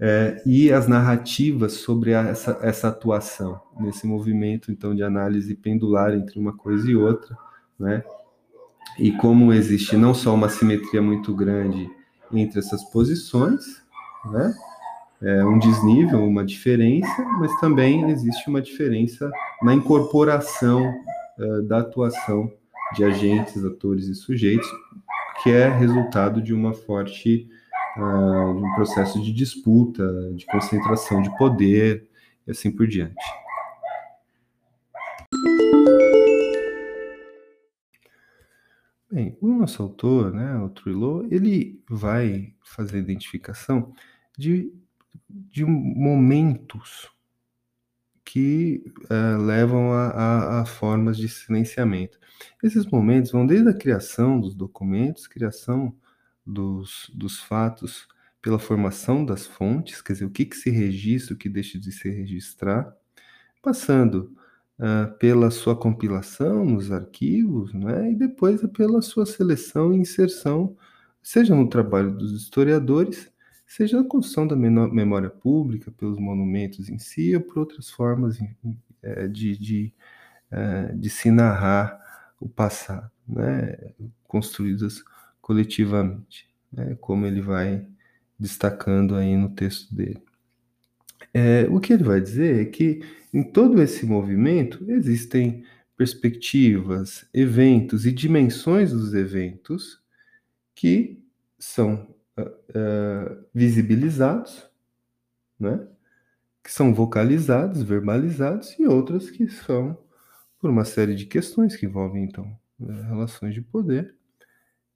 é, 0.00 0.42
e 0.46 0.72
as 0.72 0.88
narrativas 0.88 1.74
sobre 1.74 2.14
a, 2.14 2.22
essa, 2.22 2.58
essa 2.62 2.88
atuação 2.88 3.60
nesse 3.78 4.06
movimento 4.06 4.72
então 4.72 4.94
de 4.94 5.02
análise 5.02 5.54
pendular 5.54 6.14
entre 6.14 6.38
uma 6.38 6.56
coisa 6.56 6.90
e 6.90 6.96
outra, 6.96 7.36
né? 7.78 8.02
e 8.98 9.12
como 9.12 9.52
existe 9.52 9.96
não 9.96 10.12
só 10.12 10.34
uma 10.34 10.48
simetria 10.48 11.00
muito 11.02 11.34
grande 11.34 11.90
entre 12.32 12.58
essas 12.58 12.82
posições, 12.84 13.82
né? 14.26 14.54
É 15.22 15.44
um 15.44 15.58
desnível, 15.58 16.24
uma 16.24 16.44
diferença, 16.44 17.22
mas 17.38 17.54
também 17.60 18.10
existe 18.10 18.48
uma 18.48 18.62
diferença 18.62 19.30
na 19.62 19.74
incorporação 19.74 20.94
uh, 21.38 21.62
da 21.62 21.80
atuação 21.80 22.50
de 22.94 23.04
agentes, 23.04 23.62
atores 23.62 24.06
e 24.06 24.14
sujeitos, 24.14 24.66
que 25.42 25.50
é 25.50 25.68
resultado 25.68 26.40
de 26.40 26.54
uma 26.54 26.72
forte 26.72 27.46
de 28.54 28.64
um 28.64 28.74
processo 28.74 29.20
de 29.20 29.32
disputa, 29.32 30.32
de 30.34 30.46
concentração 30.46 31.20
de 31.22 31.36
poder 31.36 32.08
e 32.46 32.50
assim 32.50 32.70
por 32.70 32.86
diante. 32.86 33.14
Bem, 39.10 39.36
o 39.40 39.48
nosso 39.48 39.82
autor, 39.82 40.32
né, 40.32 40.56
o 40.58 40.68
Trillo, 40.68 41.26
ele 41.32 41.82
vai 41.88 42.54
fazer 42.62 42.98
a 42.98 43.00
identificação 43.00 43.92
de, 44.38 44.72
de 45.28 45.64
momentos 45.64 47.10
que 48.24 48.84
uh, 49.10 49.42
levam 49.42 49.92
a, 49.92 50.10
a, 50.10 50.60
a, 50.60 50.64
formas 50.64 51.16
de 51.16 51.28
silenciamento. 51.28 52.20
Esses 52.62 52.86
momentos 52.86 53.32
vão 53.32 53.44
desde 53.44 53.68
a 53.68 53.74
criação 53.74 54.40
dos 54.40 54.54
documentos, 54.54 55.26
criação 55.26 55.92
dos, 56.46 57.10
dos 57.14 57.40
fatos, 57.40 58.08
pela 58.42 58.58
formação 58.58 59.24
das 59.24 59.46
fontes, 59.46 60.00
quer 60.00 60.14
dizer, 60.14 60.24
o 60.24 60.30
que, 60.30 60.46
que 60.46 60.56
se 60.56 60.70
registra, 60.70 61.34
o 61.34 61.38
que 61.38 61.48
deixa 61.48 61.78
de 61.78 61.92
se 61.92 62.08
registrar, 62.08 62.94
passando 63.62 64.34
uh, 64.78 65.12
pela 65.18 65.50
sua 65.50 65.76
compilação 65.76 66.64
nos 66.64 66.90
arquivos, 66.90 67.72
né, 67.74 68.12
e 68.12 68.14
depois 68.14 68.62
pela 68.68 69.02
sua 69.02 69.26
seleção 69.26 69.92
e 69.92 69.98
inserção, 69.98 70.76
seja 71.22 71.54
no 71.54 71.68
trabalho 71.68 72.12
dos 72.12 72.32
historiadores, 72.32 73.30
seja 73.66 73.98
na 73.98 74.08
construção 74.08 74.46
da 74.46 74.56
memória 74.56 75.30
pública, 75.30 75.90
pelos 75.92 76.18
monumentos 76.18 76.88
em 76.88 76.98
si, 76.98 77.34
ou 77.36 77.42
por 77.42 77.58
outras 77.58 77.90
formas 77.90 78.38
é, 79.02 79.28
de, 79.28 79.56
de, 79.56 79.94
é, 80.50 80.92
de 80.94 81.10
se 81.10 81.30
narrar 81.30 82.00
o 82.40 82.48
passado, 82.48 83.10
né, 83.28 83.76
construídas 84.26 85.04
coletivamente, 85.50 86.48
né, 86.72 86.96
como 87.00 87.26
ele 87.26 87.40
vai 87.40 87.84
destacando 88.38 89.16
aí 89.16 89.36
no 89.36 89.48
texto 89.48 89.92
dele. 89.92 90.22
É, 91.34 91.66
o 91.68 91.80
que 91.80 91.92
ele 91.92 92.04
vai 92.04 92.20
dizer 92.20 92.62
é 92.62 92.64
que 92.66 93.00
em 93.34 93.42
todo 93.42 93.82
esse 93.82 94.06
movimento 94.06 94.88
existem 94.88 95.64
perspectivas, 95.96 97.26
eventos 97.34 98.06
e 98.06 98.12
dimensões 98.12 98.92
dos 98.92 99.12
eventos 99.12 100.00
que 100.72 101.20
são 101.58 102.14
uh, 102.38 102.42
uh, 102.42 103.44
visibilizados, 103.52 104.70
né? 105.58 105.84
que 106.62 106.70
são 106.70 106.94
vocalizados, 106.94 107.82
verbalizados, 107.82 108.78
e 108.78 108.86
outras 108.86 109.28
que 109.28 109.48
são 109.48 109.98
por 110.60 110.70
uma 110.70 110.84
série 110.84 111.16
de 111.16 111.26
questões 111.26 111.74
que 111.74 111.86
envolvem, 111.86 112.22
então, 112.22 112.56
relações 112.78 113.52
de 113.52 113.60
poder, 113.60 114.14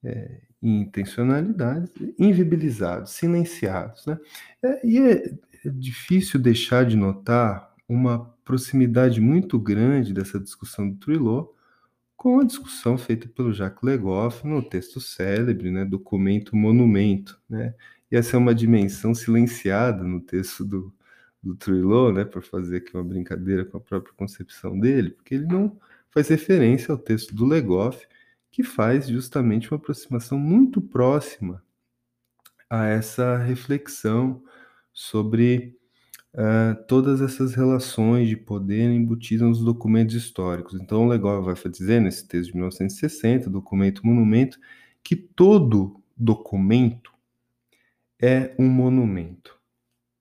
é, 0.05 0.41
intencionalidades, 0.63 1.91
invibilizados, 2.19 3.13
silenciados. 3.13 4.07
Né? 4.07 4.19
É, 4.63 4.87
e 4.87 4.99
é 4.99 5.35
difícil 5.65 6.39
deixar 6.41 6.85
de 6.85 6.97
notar 6.97 7.75
uma 7.89 8.35
proximidade 8.45 9.21
muito 9.21 9.59
grande 9.59 10.13
dessa 10.13 10.39
discussão 10.39 10.91
do 10.91 10.97
Trilô 10.97 11.55
com 12.17 12.41
a 12.41 12.45
discussão 12.45 12.97
feita 12.97 13.29
pelo 13.29 13.53
Jacques 13.53 13.83
Legoff 13.83 14.47
no 14.47 14.63
texto 14.63 15.01
célebre, 15.01 15.71
né, 15.71 15.85
documento 15.85 16.57
monumento, 16.57 17.39
né? 17.49 17.75
E 18.11 18.17
essa 18.17 18.37
é 18.37 18.39
uma 18.39 18.55
dimensão 18.55 19.15
silenciada 19.15 20.03
no 20.05 20.21
texto 20.21 20.65
do, 20.65 20.95
do 21.43 21.55
Trilô, 21.55 22.13
né, 22.13 22.25
para 22.25 22.41
fazer 22.41 22.79
aqui 22.79 22.95
uma 22.95 23.05
brincadeira 23.05 23.65
com 23.65 23.77
a 23.77 23.81
própria 23.81 24.15
concepção 24.15 24.79
dele, 24.79 25.11
porque 25.11 25.35
ele 25.35 25.47
não 25.47 25.79
faz 26.11 26.29
referência 26.29 26.93
ao 26.93 26.99
texto 26.99 27.35
do 27.35 27.45
Legoff, 27.45 28.07
que 28.55 28.63
faz 28.63 29.09
justamente 29.09 29.69
uma 29.69 29.79
aproximação 29.79 30.39
muito 30.39 30.81
próxima 30.81 31.61
a 32.71 32.87
essa 32.87 33.37
reflexão 33.37 34.45
sobre 34.93 35.77
uh, 36.35 36.81
todas 36.87 37.21
essas 37.21 37.53
relações 37.53 38.29
de 38.29 38.37
poder 38.37 38.93
embutidas 38.93 39.49
nos 39.49 39.65
documentos 39.65 40.15
históricos. 40.15 40.81
Então, 40.81 41.05
o 41.05 41.09
Legoff 41.09 41.45
vai 41.45 41.73
dizer 41.73 42.01
nesse 42.01 42.29
texto 42.29 42.51
de 42.51 42.55
1960, 42.55 43.51
documento 43.51 44.07
monumento, 44.07 44.57
que 45.03 45.17
todo 45.17 46.01
documento 46.17 47.13
é 48.23 48.55
um 48.57 48.69
monumento. 48.69 49.59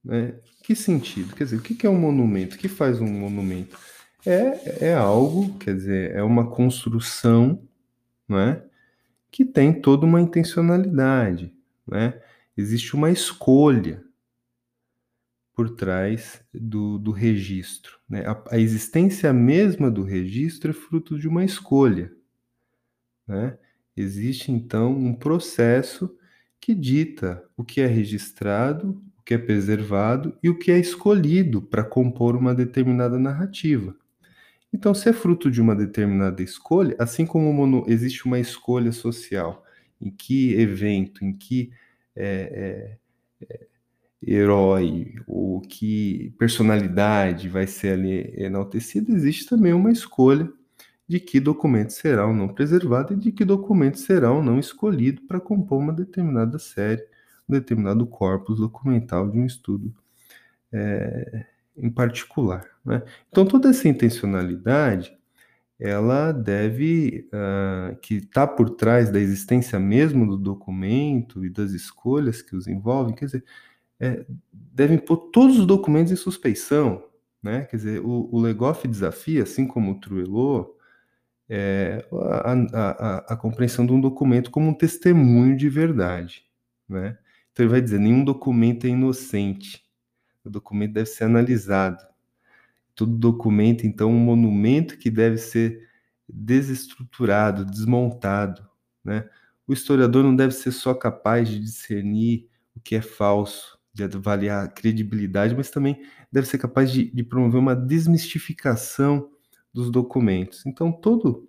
Né? 0.03 0.39
Que 0.63 0.75
sentido? 0.75 1.35
Quer 1.35 1.43
dizer, 1.43 1.57
o 1.57 1.61
que 1.61 1.85
é 1.85 1.89
um 1.89 1.99
monumento? 1.99 2.55
O 2.55 2.57
que 2.57 2.67
faz 2.67 2.99
um 2.99 3.05
monumento? 3.05 3.77
É, 4.25 4.87
é 4.87 4.93
algo, 4.95 5.55
quer 5.59 5.75
dizer, 5.75 6.15
é 6.15 6.23
uma 6.23 6.49
construção 6.49 7.61
né, 8.33 8.63
que 9.31 9.45
tem 9.45 9.71
toda 9.71 10.05
uma 10.05 10.19
intencionalidade. 10.19 11.53
Né? 11.87 12.19
Existe 12.57 12.95
uma 12.95 13.11
escolha 13.11 14.03
por 15.55 15.69
trás 15.69 16.43
do, 16.51 16.97
do 16.97 17.11
registro. 17.11 17.99
Né? 18.09 18.25
A, 18.25 18.55
a, 18.55 18.59
existência 18.59 19.31
mesma 19.31 19.89
do 19.89 20.03
registro 20.03 20.71
é 20.71 20.73
fruto 20.73 21.17
de 21.17 21.27
uma 21.27 21.45
escolha. 21.45 22.11
Né? 23.27 23.57
Existe, 23.95 24.51
então, 24.51 24.91
um 24.91 25.13
processo 25.13 26.17
que 26.59 26.73
dita 26.73 27.43
o 27.55 27.63
que 27.63 27.81
é 27.81 27.87
registrado, 27.87 29.01
o 29.19 29.21
que 29.21 29.35
é 29.35 29.37
preservado 29.37 30.35
e 30.41 30.49
o 30.49 30.57
que 30.57 30.71
é 30.71 30.79
escolhido 30.79 31.61
para 31.61 31.83
compor 31.83 32.35
uma 32.35 32.55
determinada 32.55 33.19
narrativa. 33.19 33.95
Então, 34.73 34.93
se 34.93 35.09
é 35.09 35.13
fruto 35.13 35.51
de 35.51 35.61
uma 35.61 35.75
determinada 35.75 36.41
escolha, 36.41 36.95
assim 36.99 37.25
como 37.25 37.86
existe 37.88 38.25
uma 38.25 38.39
escolha 38.39 38.91
social, 38.91 39.63
em 40.01 40.09
que 40.09 40.53
evento, 40.55 41.23
em 41.23 41.31
que 41.31 41.71
é, 42.15 42.97
é, 43.41 43.47
é, 43.49 43.67
herói 44.25 45.15
ou 45.27 45.62
que 45.62 46.33
personalidade 46.39 47.47
vai 47.49 47.67
ser 47.67 47.93
ali 47.93 48.33
enaltecida, 48.36 49.12
existe 49.12 49.47
também 49.47 49.73
uma 49.73 49.91
escolha 49.91 50.51
de 51.07 51.19
que 51.19 51.39
documento 51.39 51.91
será 51.91 52.25
ou 52.25 52.33
não 52.33 52.47
preservado 52.47 53.13
e 53.13 53.17
de 53.17 53.31
que 53.31 53.45
documento 53.45 53.99
será 53.99 54.31
ou 54.31 54.41
não 54.41 54.59
escolhido 54.59 55.21
para 55.23 55.39
compor 55.39 55.79
uma 55.79 55.93
determinada 55.93 56.57
série 56.57 57.05
um 57.47 57.53
determinado 57.53 58.05
corpus 58.07 58.57
documental 58.59 59.29
de 59.29 59.38
um 59.38 59.45
estudo 59.45 59.93
é, 60.71 61.45
em 61.75 61.89
particular. 61.89 62.65
Né? 62.86 63.01
Então, 63.29 63.45
toda 63.45 63.69
essa 63.69 63.88
intencionalidade, 63.88 65.17
ela 65.79 66.31
deve, 66.31 67.27
uh, 67.33 67.95
que 67.97 68.15
está 68.15 68.47
por 68.47 68.69
trás 68.71 69.09
da 69.09 69.19
existência 69.19 69.79
mesmo 69.79 70.25
do 70.25 70.38
documento 70.38 71.43
e 71.45 71.49
das 71.49 71.71
escolhas 71.71 72.41
que 72.41 72.55
os 72.55 72.67
envolvem, 72.67 73.15
quer 73.15 73.25
dizer, 73.25 73.43
é, 73.99 74.25
devem 74.51 74.97
pôr 74.97 75.17
todos 75.17 75.59
os 75.59 75.65
documentos 75.65 76.12
em 76.12 76.15
suspeição, 76.15 77.03
né? 77.41 77.63
Quer 77.63 77.77
dizer, 77.77 77.99
o, 78.01 78.29
o 78.31 78.39
Legoff 78.39 78.88
desafia, 78.88 79.43
assim 79.43 79.67
como 79.67 79.91
o 79.91 79.99
Truelot, 79.99 80.71
é, 81.49 82.05
a, 82.12 82.53
a, 82.53 83.17
a, 83.33 83.38
compreensão 83.38 83.86
de 83.86 83.91
um 83.91 83.99
documento 83.99 84.49
como 84.49 84.69
um 84.69 84.73
testemunho 84.73 85.55
de 85.55 85.69
verdade, 85.69 86.45
né? 86.88 87.17
Então 87.51 87.65
ele 87.65 87.71
vai 87.71 87.81
dizer: 87.81 87.99
nenhum 87.99 88.23
documento 88.23 88.86
é 88.86 88.89
inocente. 88.89 89.83
O 90.43 90.49
documento 90.49 90.93
deve 90.93 91.06
ser 91.08 91.23
analisado. 91.25 92.03
Todo 92.95 93.17
documento, 93.17 93.88
então, 93.88 94.12
um 94.12 94.19
monumento 94.19 94.97
que 94.97 95.10
deve 95.10 95.38
ser 95.38 95.88
desestruturado, 96.27 97.65
desmontado. 97.65 98.67
Né? 99.03 99.27
O 99.67 99.73
historiador 99.73 100.23
não 100.23 100.36
deve 100.36 100.53
ser 100.53 100.71
só 100.71 100.93
capaz 100.93 101.49
de 101.49 101.60
discernir 101.60 102.47
o 102.75 102.79
que 102.79 102.95
é 102.95 103.01
falso, 103.01 103.79
de 103.93 104.03
avaliar 104.03 104.65
a 104.65 104.67
credibilidade, 104.67 105.56
mas 105.56 105.69
também 105.69 106.01
deve 106.32 106.47
ser 106.47 106.58
capaz 106.58 106.91
de, 106.91 107.10
de 107.12 107.23
promover 107.23 107.60
uma 107.60 107.75
desmistificação 107.75 109.29
dos 109.73 109.89
documentos. 109.89 110.65
Então, 110.65 110.91
todo 110.91 111.47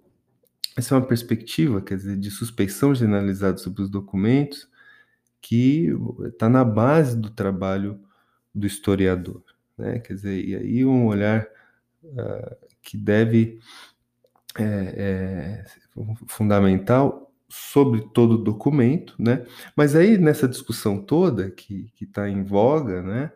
essa 0.77 0.95
é 0.95 0.99
uma 0.99 1.07
perspectiva, 1.07 1.81
quer 1.81 1.97
dizer, 1.97 2.17
de 2.17 2.31
suspeição 2.31 2.95
generalizada 2.95 3.59
sobre 3.59 3.83
os 3.83 3.89
documentos, 3.89 4.69
que 5.41 5.89
está 6.27 6.49
na 6.49 6.65
base 6.65 7.17
do 7.17 7.31
trabalho 7.31 8.01
do 8.55 8.67
historiador, 8.67 9.43
né? 9.77 9.99
Quer 9.99 10.15
dizer, 10.15 10.45
e 10.45 10.55
aí 10.55 10.85
um 10.85 11.07
olhar 11.07 11.47
uh, 12.05 12.57
que 12.83 12.97
deve 12.97 13.59
é, 14.59 14.65
é, 14.65 15.65
fundamental 16.29 17.33
sobre 17.49 18.03
todo 18.13 18.39
documento, 18.39 19.15
né? 19.19 19.45
Mas 19.77 19.97
aí 19.97 20.19
nessa 20.19 20.49
discussão 20.49 20.99
toda 20.99 21.51
que 21.51 21.91
está 22.01 22.29
em 22.29 22.43
voga, 22.43 23.03
né? 23.03 23.33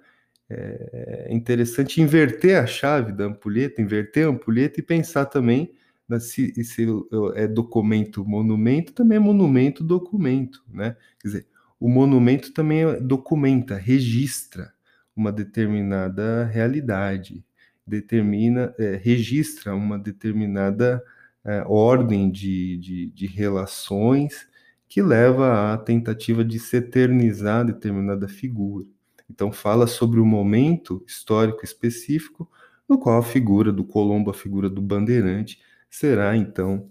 É, 0.50 1.26
é 1.28 1.35
interessante 1.35 2.00
inverter 2.00 2.59
a 2.59 2.66
chave 2.66 3.12
da 3.12 3.24
ampulheta, 3.24 3.83
inverter 3.83 4.26
a 4.26 4.31
ampulheta 4.31 4.81
e 4.81 4.83
pensar 4.83 5.26
também 5.26 5.74
se, 6.20 6.64
se 6.64 6.87
é 7.35 7.46
documento 7.46 8.24
monumento, 8.24 8.94
também 8.94 9.16
é 9.16 9.20
monumento 9.20 9.85
documento, 9.85 10.64
né? 10.72 10.96
Quer 11.20 11.28
dizer, 11.28 11.46
o 11.78 11.88
monumento 11.88 12.52
também 12.52 12.85
documenta, 13.02 13.76
registra 13.76 14.72
uma 15.18 15.33
determinada 15.33 16.44
realidade, 16.46 17.44
determina, 17.87 18.74
é, 18.78 18.96
registra 18.96 19.74
uma 19.74 19.98
determinada 19.98 21.02
é, 21.44 21.62
ordem 21.66 22.31
de, 22.31 22.76
de, 22.78 23.07
de, 23.11 23.26
relações 23.26 24.46
que 24.88 25.02
leva 25.02 25.72
à 25.72 25.78
tentativa 25.78 26.44
de 26.44 26.59
se 26.59 26.76
eternizar 26.76 27.64
determinada 27.64 28.28
figura. 28.28 28.87
Então, 29.31 29.52
fala 29.52 29.87
sobre 29.87 30.20
o 30.20 30.26
momento 30.26 31.04
histórico 31.07 31.64
específico 31.64 32.50
no 32.88 32.98
qual 32.98 33.18
a 33.18 33.22
figura 33.22 33.72
do 33.72 33.85
Colombo, 33.85 34.31
a 34.31 34.35
figura 34.35 34.70
do 34.70 34.81
bandeirante, 34.81 35.61
será 35.90 36.37
então 36.37 36.88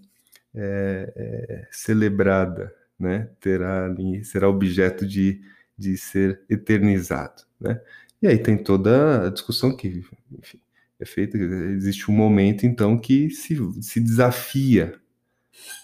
é, 0.54 1.12
é 1.16 1.68
celebrada 1.70 2.72
né, 2.98 3.30
terá 3.40 3.94
será 4.24 4.48
objeto 4.48 5.06
de, 5.06 5.40
de 5.76 5.96
ser 5.96 6.42
eternizado, 6.50 7.42
né? 7.60 7.80
E 8.20 8.26
aí 8.26 8.38
tem 8.38 8.56
toda 8.56 9.26
a 9.26 9.30
discussão 9.30 9.76
que, 9.76 10.04
enfim, 10.32 10.60
é 11.00 11.04
feita, 11.04 11.38
existe 11.38 12.10
um 12.10 12.14
momento 12.14 12.66
então 12.66 12.98
que 12.98 13.30
se, 13.30 13.56
se 13.80 14.00
desafia 14.00 15.00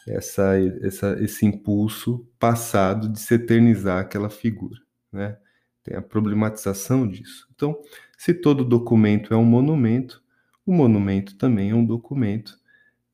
essa, 0.06 0.54
essa, 0.82 1.16
esse 1.22 1.46
impulso 1.46 2.26
passado 2.38 3.08
de 3.08 3.20
se 3.20 3.34
eternizar 3.34 4.00
aquela 4.00 4.28
figura, 4.28 4.80
né? 5.12 5.36
Tem 5.82 5.96
a 5.96 6.02
problematização 6.02 7.06
disso. 7.06 7.46
Então, 7.54 7.80
se 8.16 8.32
todo 8.32 8.64
documento 8.64 9.34
é 9.34 9.36
um 9.36 9.44
monumento, 9.44 10.22
o 10.64 10.72
monumento 10.72 11.36
também 11.36 11.70
é 11.70 11.74
um 11.74 11.84
documento, 11.84 12.58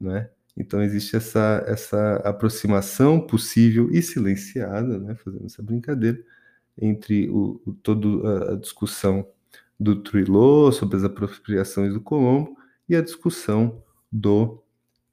né? 0.00 0.30
Então 0.56 0.83
existe 0.83 1.16
essa, 1.16 1.64
essa 1.66 2.16
aproximação 2.16 3.20
possível 3.20 3.90
e 3.90 4.02
silenciada, 4.02 4.98
né, 4.98 5.14
fazendo 5.14 5.46
essa 5.46 5.62
brincadeira, 5.62 6.22
entre 6.80 7.28
o, 7.28 7.60
o 7.66 7.72
toda 7.72 8.52
a 8.52 8.56
discussão 8.56 9.26
do 9.78 9.96
Trilô 9.96 10.70
sobre 10.72 10.96
as 10.96 11.04
apropriações 11.04 11.94
do 11.94 12.00
Colombo 12.00 12.56
e 12.88 12.94
a 12.94 13.00
discussão 13.00 13.82
do 14.10 14.62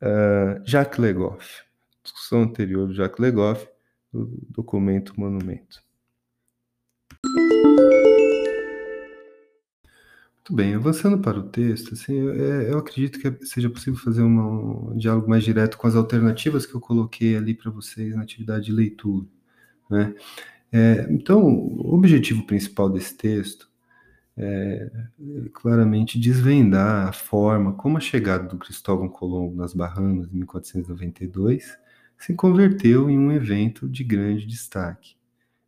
uh, 0.02 0.62
Jacques 0.66 1.00
Legoff. 1.00 1.64
Discussão 2.04 2.44
anterior 2.44 2.88
do 2.88 2.94
Jacques 2.94 3.20
Legoff, 3.20 3.68
do 4.12 4.30
documento 4.50 5.20
Monumento. 5.20 5.82
Muito 10.36 10.56
bem, 10.56 10.76
avançando 10.76 11.20
para 11.20 11.38
o 11.38 11.44
texto, 11.44 11.94
assim, 11.94 12.14
eu, 12.14 12.34
é, 12.34 12.72
eu 12.72 12.78
acredito 12.78 13.20
que 13.20 13.46
seja 13.46 13.70
possível 13.70 14.00
fazer 14.00 14.22
uma, 14.22 14.94
um 14.94 14.98
diálogo 14.98 15.30
mais 15.30 15.44
direto 15.44 15.78
com 15.78 15.86
as 15.88 15.96
alternativas 15.96 16.66
que 16.66 16.74
eu 16.74 16.80
coloquei 16.80 17.36
ali 17.36 17.54
para 17.54 17.70
vocês 17.70 18.16
na 18.16 18.22
atividade 18.22 18.68
de 18.68 18.72
leitura. 18.72 19.28
Né? 19.90 20.16
É, 20.78 21.08
então, 21.10 21.44
o 21.44 21.96
objetivo 21.96 22.44
principal 22.44 22.88
desse 22.88 23.18
texto 23.18 23.68
é, 24.38 24.92
claramente 25.52 26.20
desvendar 26.20 27.08
a 27.08 27.12
forma 27.12 27.74
como 27.74 27.98
a 27.98 28.00
chegada 28.00 28.48
do 28.48 28.58
Cristóvão 28.58 29.10
Colombo 29.10 29.56
nas 29.56 29.74
Bahamas 29.74 30.28
em 30.28 30.36
1492 30.36 31.76
se 32.16 32.36
converteu 32.36 33.10
em 33.10 33.18
um 33.18 33.32
evento 33.32 33.90
de 33.90 34.04
grande 34.04 34.46
destaque, 34.46 35.16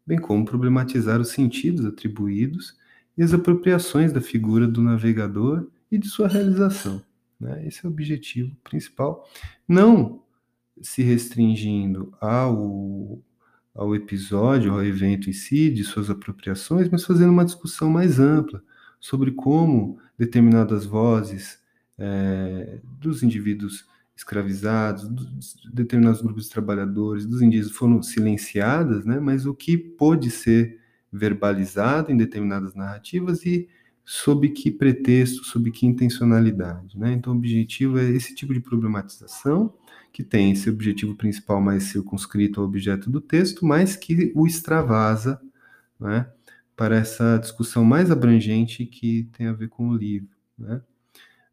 bem 0.05 0.19
como 0.19 0.45
problematizar 0.45 1.19
os 1.19 1.29
sentidos 1.29 1.83
atribuídos 1.85 2.77
e 3.17 3.23
as 3.23 3.33
apropriações 3.33 4.13
da 4.13 4.21
figura 4.21 4.67
do 4.67 4.83
navegador 4.83 5.67
e 5.91 5.97
de 5.97 6.07
sua 6.07 6.27
realização. 6.27 7.01
Né? 7.39 7.65
Esse 7.65 7.83
é 7.83 7.89
o 7.89 7.91
objetivo 7.91 8.55
principal, 8.63 9.27
não 9.67 10.21
se 10.79 11.01
restringindo 11.01 12.13
ao, 12.21 13.19
ao 13.79 13.95
episódio, 13.95 14.73
ao 14.73 14.83
evento 14.83 15.29
em 15.29 15.33
si, 15.33 15.69
de 15.69 15.85
suas 15.85 16.09
apropriações, 16.09 16.89
mas 16.89 17.05
fazendo 17.05 17.31
uma 17.31 17.45
discussão 17.45 17.89
mais 17.89 18.19
ampla 18.19 18.61
sobre 18.99 19.31
como 19.31 19.97
determinadas 20.17 20.85
vozes 20.85 21.57
é, 21.97 22.81
dos 22.83 23.23
indivíduos 23.23 23.87
escravizados, 24.13 25.07
dos 25.07 25.55
determinados 25.73 26.21
grupos 26.21 26.43
de 26.43 26.49
trabalhadores, 26.49 27.25
dos 27.25 27.41
indígenas 27.41 27.71
foram 27.71 28.03
silenciadas, 28.03 29.05
né? 29.05 29.17
mas 29.17 29.45
o 29.45 29.53
que 29.53 29.77
pôde 29.77 30.29
ser 30.29 30.77
verbalizado 31.09 32.11
em 32.11 32.17
determinadas 32.17 32.75
narrativas 32.75 33.45
e 33.45 33.69
sob 34.11 34.49
que 34.49 34.71
pretexto, 34.71 35.43
sob 35.43 35.69
que 35.69 35.85
intencionalidade. 35.85 36.97
Né? 36.97 37.13
Então, 37.13 37.31
o 37.31 37.35
objetivo 37.35 37.99
é 37.99 38.09
esse 38.09 38.33
tipo 38.33 38.55
de 38.55 38.59
problematização, 38.59 39.71
que 40.11 40.23
tem 40.23 40.51
esse 40.51 40.67
objetivo 40.67 41.15
principal 41.15 41.61
mais 41.61 41.83
circunscrito 41.83 42.59
ao 42.59 42.65
objeto 42.65 43.07
do 43.07 43.21
texto, 43.21 43.63
mas 43.63 43.95
que 43.95 44.31
o 44.33 44.47
extravasa 44.47 45.39
né, 45.99 46.27
para 46.75 46.95
essa 46.95 47.37
discussão 47.37 47.85
mais 47.85 48.09
abrangente 48.09 48.83
que 48.83 49.29
tem 49.37 49.45
a 49.45 49.53
ver 49.53 49.69
com 49.69 49.89
o 49.89 49.95
livro. 49.95 50.35
Né? 50.57 50.81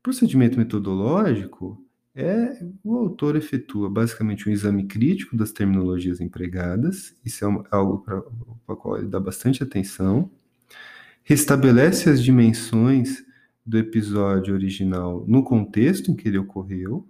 Procedimento 0.02 0.56
metodológico 0.56 1.84
é 2.14 2.58
o 2.82 2.96
autor 2.96 3.36
efetua 3.36 3.90
basicamente 3.90 4.48
um 4.48 4.52
exame 4.52 4.86
crítico 4.86 5.36
das 5.36 5.52
terminologias 5.52 6.22
empregadas, 6.22 7.14
isso 7.22 7.44
é 7.44 7.64
algo 7.70 7.98
para 7.98 8.18
o 8.66 8.76
qual 8.76 8.96
ele 8.96 9.08
dá 9.08 9.20
bastante 9.20 9.62
atenção, 9.62 10.30
restabelece 11.26 12.08
as 12.08 12.22
dimensões 12.22 13.24
do 13.66 13.76
episódio 13.76 14.54
original 14.54 15.24
no 15.26 15.42
contexto 15.42 16.08
em 16.08 16.14
que 16.14 16.28
ele 16.28 16.38
ocorreu 16.38 17.04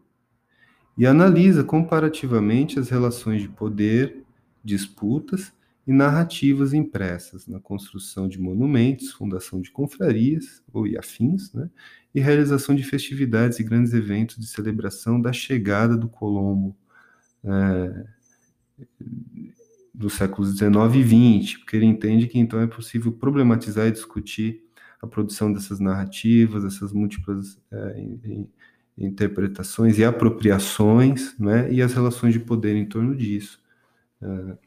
e 0.97 1.07
analisa 1.07 1.63
comparativamente 1.63 2.79
as 2.79 2.89
relações 2.89 3.43
de 3.43 3.49
poder, 3.51 4.25
disputas 4.65 5.53
e 5.87 5.93
narrativas 5.93 6.73
impressas 6.73 7.47
na 7.47 7.61
construção 7.61 8.27
de 8.27 8.41
monumentos, 8.41 9.13
fundação 9.13 9.61
de 9.61 9.71
confrarias 9.71 10.63
ou 10.73 10.87
afins, 10.99 11.53
né, 11.53 11.69
e 12.15 12.19
realização 12.19 12.75
de 12.75 12.83
festividades 12.85 13.61
e 13.61 13.65
grandes 13.65 13.93
eventos 13.93 14.39
de 14.39 14.47
celebração 14.47 15.21
da 15.21 15.31
chegada 15.31 15.95
do 15.95 16.09
Colombo 16.09 16.75
é, 17.45 18.07
dos 19.97 20.13
séculos 20.13 20.57
XIX 20.57 20.75
e 20.95 21.43
XX, 21.43 21.59
porque 21.59 21.77
ele 21.77 21.87
entende 21.87 22.27
que 22.27 22.39
então 22.39 22.61
é 22.61 22.67
possível 22.67 23.11
problematizar 23.11 23.87
e 23.87 23.93
discutir 23.93 24.63
a 25.01 25.07
produção 25.07 25.51
dessas 25.51 25.81
narrativas, 25.81 26.65
essas 26.65 26.93
múltiplas 26.93 27.59
é, 27.73 28.05
interpretações 28.99 29.99
e 29.99 30.05
apropriações, 30.05 31.37
né, 31.39 31.73
e 31.73 31.81
as 31.81 31.95
relações 31.95 32.35
de 32.35 32.41
poder 32.41 32.77
em 32.77 32.85
torno 32.87 33.17
disso. 33.17 33.59
É, 34.21 34.59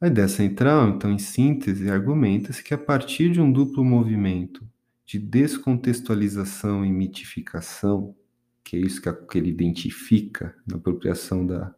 a 0.00 0.06
ideia 0.08 0.28
central, 0.28 0.88
então, 0.88 1.10
em 1.10 1.18
síntese, 1.18 1.90
argumenta-se 1.90 2.62
que 2.62 2.74
a 2.74 2.78
partir 2.78 3.30
de 3.30 3.40
um 3.40 3.50
duplo 3.50 3.84
movimento 3.84 4.66
de 5.04 5.18
descontextualização 5.18 6.84
e 6.84 6.90
mitificação, 6.90 8.14
que 8.62 8.76
é 8.76 8.80
isso 8.80 9.00
que, 9.00 9.12
que 9.12 9.38
ele 9.38 9.50
identifica 9.50 10.54
na 10.66 10.76
apropriação 10.76 11.44
da, 11.44 11.74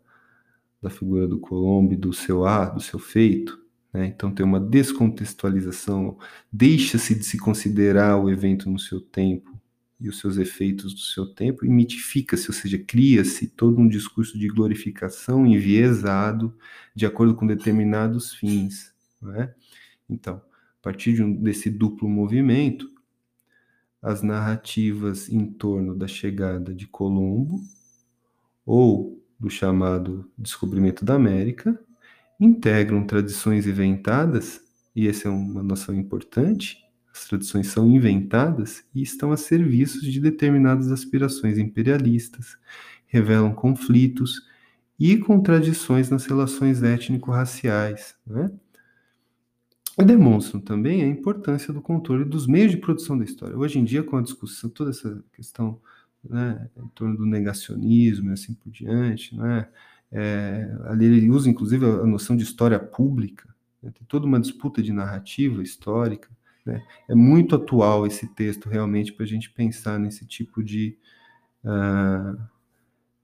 da 0.83 0.91
figura 0.91 1.29
do 1.29 1.39
Colombo 1.39 1.93
e 1.93 1.97
do 1.97 2.13
seu 2.13 2.45
ar, 2.45 2.75
do 2.75 2.81
seu 2.81 2.99
feito, 2.99 3.61
né? 3.93 4.07
então 4.07 4.31
tem 4.33 4.45
uma 4.45 4.61
descontextualização, 4.61 6.19
deixa-se 6.51 7.15
de 7.15 7.25
se 7.25 7.39
considerar 7.39 8.17
o 8.17 8.31
evento 8.31 8.71
no 8.71 8.79
seu 8.79 9.01
tempo 9.01 9.61
e 10.01 10.09
os 10.09 10.19
seus 10.19 10.39
efeitos 10.39 10.95
do 10.95 11.01
seu 11.01 11.27
tempo, 11.27 11.67
e 11.67 11.69
mitifica-se, 11.69 12.49
ou 12.49 12.55
seja, 12.55 12.79
cria-se 12.79 13.49
todo 13.49 13.79
um 13.79 13.87
discurso 13.87 14.39
de 14.39 14.49
glorificação 14.49 15.47
enviesado 15.47 16.57
de 16.95 17.05
acordo 17.05 17.35
com 17.35 17.47
determinados 17.47 18.33
fins. 18.33 18.95
Né? 19.21 19.53
Então, 20.09 20.37
a 20.37 20.83
partir 20.83 21.13
de 21.13 21.23
um, 21.23 21.31
desse 21.31 21.69
duplo 21.69 22.09
movimento, 22.09 22.89
as 24.01 24.23
narrativas 24.23 25.29
em 25.29 25.45
torno 25.45 25.95
da 25.95 26.09
chegada 26.09 26.75
de 26.75 26.87
Colombo 26.87 27.61
ou 28.65 29.20
do 29.41 29.49
chamado 29.49 30.31
descobrimento 30.37 31.05
da 31.05 31.15
América 31.15 31.79
integram 32.41 33.05
tradições 33.05 33.67
inventadas, 33.67 34.61
e 34.97 35.07
essa 35.07 35.29
é 35.29 35.31
uma 35.31 35.63
noção 35.63 35.95
importante, 35.95 36.79
as 37.13 37.27
tradições 37.27 37.67
são 37.67 37.91
inventadas 37.91 38.83
e 38.95 39.03
estão 39.03 39.31
a 39.31 39.37
serviço 39.37 40.01
de 40.01 40.19
determinadas 40.19 40.91
aspirações 40.91 41.59
imperialistas, 41.59 42.57
revelam 43.07 43.53
conflitos 43.53 44.49
e 44.99 45.19
contradições 45.19 46.09
nas 46.09 46.25
relações 46.25 46.83
étnico-raciais, 46.83 48.15
né? 48.27 48.51
E 49.99 50.05
demonstram 50.05 50.61
também 50.61 51.03
a 51.03 51.07
importância 51.07 51.75
do 51.75 51.83
controle 51.83 52.25
dos 52.25 52.47
meios 52.47 52.71
de 52.71 52.79
produção 52.79 53.19
da 53.19 53.25
história. 53.25 53.59
Hoje 53.59 53.79
em 53.79 53.85
dia, 53.85 54.03
com 54.03 54.17
a 54.17 54.23
discussão, 54.23 54.71
toda 54.71 54.91
essa 54.91 55.23
questão 55.33 55.79
né, 56.29 56.69
em 56.77 56.89
torno 56.89 57.17
do 57.17 57.27
negacionismo 57.27 58.31
e 58.31 58.33
assim 58.33 58.55
por 58.55 58.71
diante, 58.71 59.37
né, 59.37 59.69
é, 60.13 60.77
ali 60.85 61.07
ele 61.07 61.31
usa 61.31 61.49
inclusive 61.49 61.85
a 61.85 62.05
noção 62.05 62.37
de 62.37 62.43
história 62.43 62.79
pública, 62.79 63.49
né, 63.83 63.91
tem 63.91 64.07
toda 64.07 64.27
uma 64.27 64.41
disputa 64.41 64.83
de 64.83 64.93
narrativa 64.93 65.63
histórica, 65.63 66.29
né? 66.65 66.83
É 67.09 67.15
muito 67.15 67.57
atual 67.57 68.07
esse 68.07 68.27
texto 68.29 68.69
realmente 68.69 69.13
para 69.13 69.25
a 69.25 69.29
gente 69.29 69.51
pensar 69.51 69.99
nesse 69.99 70.27
tipo 70.27 70.63
de, 70.63 70.97
uh, 71.65 72.39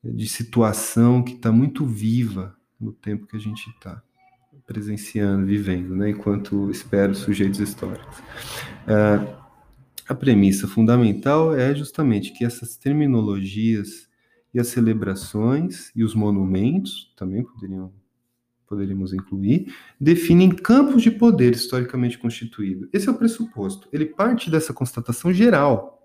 de 0.02 0.28
situação 0.28 1.22
que 1.22 1.34
está 1.34 1.52
muito 1.52 1.84
viva 1.84 2.56
no 2.80 2.92
tempo 2.92 3.26
que 3.26 3.36
a 3.36 3.40
gente 3.40 3.68
está 3.70 4.02
presenciando, 4.66 5.46
vivendo, 5.46 5.94
né? 5.94 6.10
enquanto 6.10 6.70
espero 6.70 7.14
sujeitos 7.14 7.60
históricos. 7.60 8.18
Uh, 8.18 9.45
a 10.08 10.14
premissa 10.14 10.68
fundamental 10.68 11.54
é 11.54 11.74
justamente 11.74 12.32
que 12.32 12.44
essas 12.44 12.76
terminologias 12.76 14.08
e 14.54 14.60
as 14.60 14.68
celebrações 14.68 15.90
e 15.94 16.04
os 16.04 16.14
monumentos 16.14 17.12
também 17.16 17.42
poderiam 17.42 17.92
poderíamos 18.66 19.12
incluir, 19.12 19.72
definem 20.00 20.50
campos 20.50 21.02
de 21.02 21.10
poder 21.10 21.54
historicamente 21.54 22.18
constituído. 22.18 22.88
Esse 22.92 23.08
é 23.08 23.12
o 23.12 23.16
pressuposto. 23.16 23.88
Ele 23.92 24.06
parte 24.06 24.50
dessa 24.50 24.72
constatação 24.72 25.32
geral. 25.32 26.04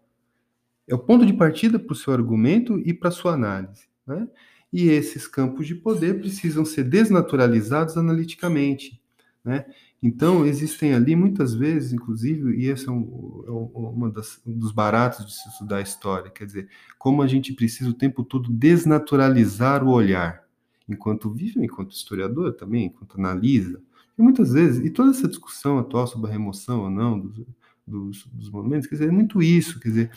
É 0.87 0.93
o 0.93 0.99
ponto 0.99 1.25
de 1.25 1.33
partida 1.33 1.79
para 1.79 1.93
o 1.93 1.95
seu 1.95 2.13
argumento 2.13 2.79
e 2.85 2.93
para 2.93 3.09
a 3.09 3.11
sua 3.11 3.33
análise. 3.33 3.87
Né? 4.05 4.27
E 4.71 4.89
esses 4.89 5.27
campos 5.27 5.65
de 5.67 5.75
poder 5.75 6.19
precisam 6.19 6.63
ser 6.63 6.83
desnaturalizados 6.83 7.97
analiticamente. 7.97 9.01
Né? 9.43 9.65
Então, 10.03 10.45
existem 10.45 10.93
ali 10.95 11.15
muitas 11.15 11.53
vezes, 11.53 11.93
inclusive, 11.93 12.55
e 12.55 12.65
esse 12.65 12.87
é, 12.87 12.91
um, 12.91 13.43
é 13.45 13.51
uma 13.51 14.09
das, 14.09 14.41
um 14.45 14.57
dos 14.57 14.71
baratos 14.71 15.25
de 15.25 15.33
se 15.33 15.47
estudar 15.49 15.77
a 15.77 15.81
história, 15.81 16.31
quer 16.31 16.45
dizer, 16.45 16.67
como 16.97 17.21
a 17.21 17.27
gente 17.27 17.53
precisa 17.53 17.91
o 17.91 17.93
tempo 17.93 18.23
todo 18.23 18.51
desnaturalizar 18.51 19.83
o 19.83 19.91
olhar 19.91 20.43
enquanto 20.89 21.29
vive, 21.29 21.63
enquanto 21.63 21.91
historiador 21.91 22.53
também, 22.53 22.85
enquanto 22.85 23.19
analisa. 23.19 23.79
E 24.17 24.21
muitas 24.21 24.53
vezes, 24.53 24.83
e 24.83 24.89
toda 24.89 25.11
essa 25.11 25.27
discussão 25.27 25.77
atual 25.77 26.07
sobre 26.07 26.29
a 26.29 26.33
remoção 26.33 26.81
ou 26.81 26.89
não 26.89 27.19
dos, 27.19 27.45
dos, 27.85 28.25
dos, 28.25 28.49
monumentos, 28.49 28.87
quer 28.87 28.95
dizer, 28.95 29.09
é 29.09 29.11
muito 29.11 29.41
isso, 29.41 29.79
quer 29.79 29.89
dizer, 29.89 30.11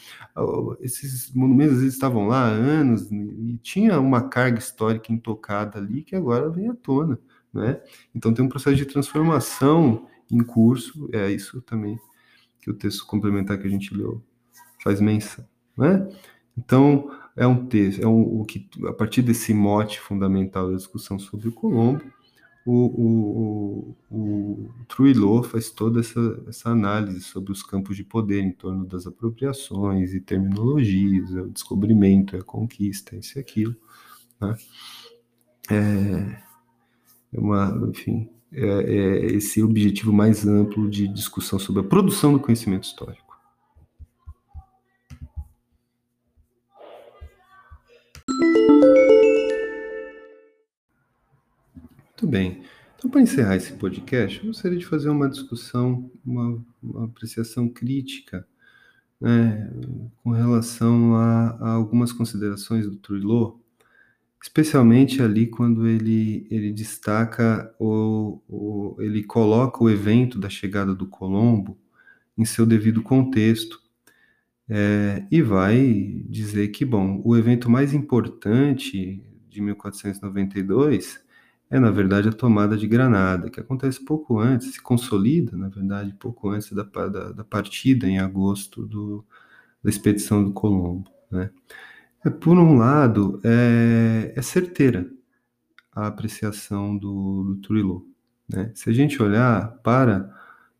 esses 0.80 1.32
monumentos 1.32 1.74
às 1.74 1.80
vezes 1.80 1.94
estavam 1.94 2.26
lá 2.26 2.46
há 2.46 2.50
anos 2.50 3.10
e 3.10 3.58
tinha 3.62 4.00
uma 4.00 4.28
carga 4.28 4.58
histórica 4.58 5.12
intocada 5.12 5.78
ali 5.78 6.02
que 6.02 6.16
agora 6.16 6.50
vem 6.50 6.68
à 6.68 6.74
tona, 6.74 7.18
né? 7.54 7.80
Então 8.14 8.34
tem 8.34 8.44
um 8.44 8.48
processo 8.48 8.76
de 8.76 8.84
transformação 8.84 10.06
em 10.30 10.42
curso, 10.42 11.08
é 11.12 11.30
isso 11.30 11.62
também 11.62 11.98
que 12.60 12.70
o 12.70 12.74
texto 12.74 13.06
complementar 13.06 13.58
que 13.58 13.66
a 13.66 13.70
gente 13.70 13.94
leu 13.94 14.22
faz 14.82 15.00
menção, 15.00 15.46
né? 15.76 16.08
Então, 16.56 17.10
é 17.36 17.46
um 17.46 17.66
texto, 17.66 18.02
é 18.02 18.06
um, 18.06 18.40
o 18.40 18.44
que, 18.44 18.68
a 18.86 18.92
partir 18.92 19.22
desse 19.22 19.52
mote 19.52 20.00
fundamental 20.00 20.70
da 20.70 20.76
discussão 20.76 21.18
sobre 21.18 21.48
o 21.48 21.52
Colombo, 21.52 22.02
o, 22.64 22.86
o, 22.86 23.96
o, 24.10 24.70
o 24.98 25.42
faz 25.42 25.70
toda 25.70 26.00
essa, 26.00 26.42
essa 26.48 26.70
análise 26.70 27.20
sobre 27.20 27.52
os 27.52 27.62
campos 27.62 27.96
de 27.96 28.04
poder 28.04 28.40
em 28.40 28.52
torno 28.52 28.86
das 28.86 29.06
apropriações 29.06 30.14
e 30.14 30.20
terminologias, 30.20 31.30
o 31.30 31.50
descobrimento, 31.50 32.36
a 32.36 32.42
conquista, 32.42 33.16
isso 33.16 33.38
e 33.38 33.40
aquilo. 33.40 33.76
Né? 34.40 34.56
É, 35.70 35.74
é 35.76 36.53
uma, 37.34 37.88
enfim, 37.88 38.28
é, 38.52 38.66
é 38.66 39.26
esse 39.26 39.62
objetivo 39.62 40.12
mais 40.12 40.46
amplo 40.46 40.88
de 40.88 41.08
discussão 41.08 41.58
sobre 41.58 41.80
a 41.80 41.84
produção 41.84 42.32
do 42.32 42.40
conhecimento 42.40 42.84
histórico. 42.84 43.24
Muito 52.24 52.26
bem. 52.26 52.62
Então, 52.96 53.10
para 53.10 53.20
encerrar 53.20 53.56
esse 53.56 53.72
podcast, 53.74 54.38
eu 54.40 54.46
gostaria 54.46 54.78
de 54.78 54.86
fazer 54.86 55.10
uma 55.10 55.28
discussão, 55.28 56.10
uma, 56.24 56.64
uma 56.82 57.04
apreciação 57.04 57.68
crítica 57.68 58.46
né, 59.20 59.70
com 60.22 60.30
relação 60.30 61.14
a, 61.16 61.50
a, 61.60 61.70
algumas 61.72 62.12
considerações 62.12 62.86
do 62.86 62.96
Truilot, 62.96 63.58
especialmente 64.44 65.22
ali 65.22 65.46
quando 65.46 65.86
ele, 65.86 66.46
ele 66.50 66.70
destaca 66.70 67.74
ou, 67.78 68.44
ou 68.46 69.00
ele 69.00 69.24
coloca 69.24 69.82
o 69.82 69.88
evento 69.88 70.38
da 70.38 70.50
chegada 70.50 70.94
do 70.94 71.06
Colombo 71.06 71.78
em 72.36 72.44
seu 72.44 72.66
devido 72.66 73.02
contexto 73.02 73.80
é, 74.68 75.26
e 75.30 75.40
vai 75.40 76.22
dizer 76.28 76.68
que, 76.68 76.84
bom, 76.84 77.22
o 77.24 77.34
evento 77.38 77.70
mais 77.70 77.94
importante 77.94 79.24
de 79.48 79.62
1492 79.62 81.24
é, 81.70 81.80
na 81.80 81.90
verdade, 81.90 82.28
a 82.28 82.32
tomada 82.32 82.76
de 82.76 82.86
Granada, 82.86 83.48
que 83.48 83.58
acontece 83.58 84.04
pouco 84.04 84.38
antes, 84.38 84.74
se 84.74 84.82
consolida, 84.82 85.56
na 85.56 85.70
verdade, 85.70 86.14
pouco 86.20 86.50
antes 86.50 86.70
da, 86.70 86.82
da, 86.82 87.32
da 87.32 87.44
partida, 87.44 88.06
em 88.06 88.18
agosto, 88.18 88.86
do, 88.86 89.24
da 89.82 89.88
expedição 89.88 90.44
do 90.44 90.52
Colombo. 90.52 91.10
Né? 91.30 91.50
É, 92.24 92.30
por 92.30 92.58
um 92.58 92.76
lado, 92.76 93.40
é, 93.44 94.32
é 94.34 94.42
certeira 94.42 95.10
a 95.92 96.06
apreciação 96.06 96.96
do, 96.96 97.44
do 97.44 97.56
Truilot. 97.56 98.04
Né? 98.48 98.72
Se 98.74 98.90
a 98.90 98.92
gente 98.92 99.22
olhar 99.22 99.78
para 99.82 100.32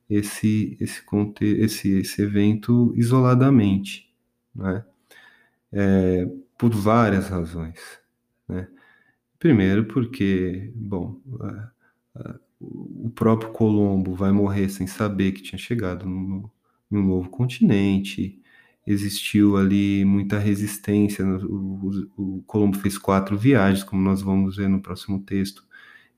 esse, 0.09 0.77
esse, 0.81 1.03
esse, 1.41 1.99
esse 1.99 2.23
evento 2.23 2.93
isoladamente, 2.97 4.13
né? 4.55 4.85
É, 5.73 6.29
por 6.57 6.71
várias 6.71 7.29
razões. 7.29 7.81
Né? 8.49 8.69
Primeiro, 9.39 9.87
porque, 9.87 10.73
bom, 10.75 11.21
o 12.61 13.11
próprio 13.11 13.51
Colombo 13.51 14.15
vai 14.15 14.31
morrer 14.31 14.69
sem 14.69 14.87
saber 14.87 15.33
que 15.33 15.43
tinha 15.43 15.59
chegado 15.59 16.07
no, 16.07 16.51
em 16.91 16.97
um 16.97 17.03
novo 17.03 17.29
continente. 17.29 18.41
Existiu 18.87 19.57
ali 19.57 20.05
muita 20.05 20.39
resistência. 20.39 21.25
O, 21.25 22.07
o, 22.17 22.39
o 22.39 22.43
Colombo 22.47 22.79
fez 22.79 22.99
quatro 22.99 23.37
viagens, 23.37 23.85
como 23.85 24.03
nós 24.03 24.23
vamos 24.23 24.57
ver 24.57 24.69
no 24.69 24.83
próximo 24.83 25.23
texto. 25.23 25.65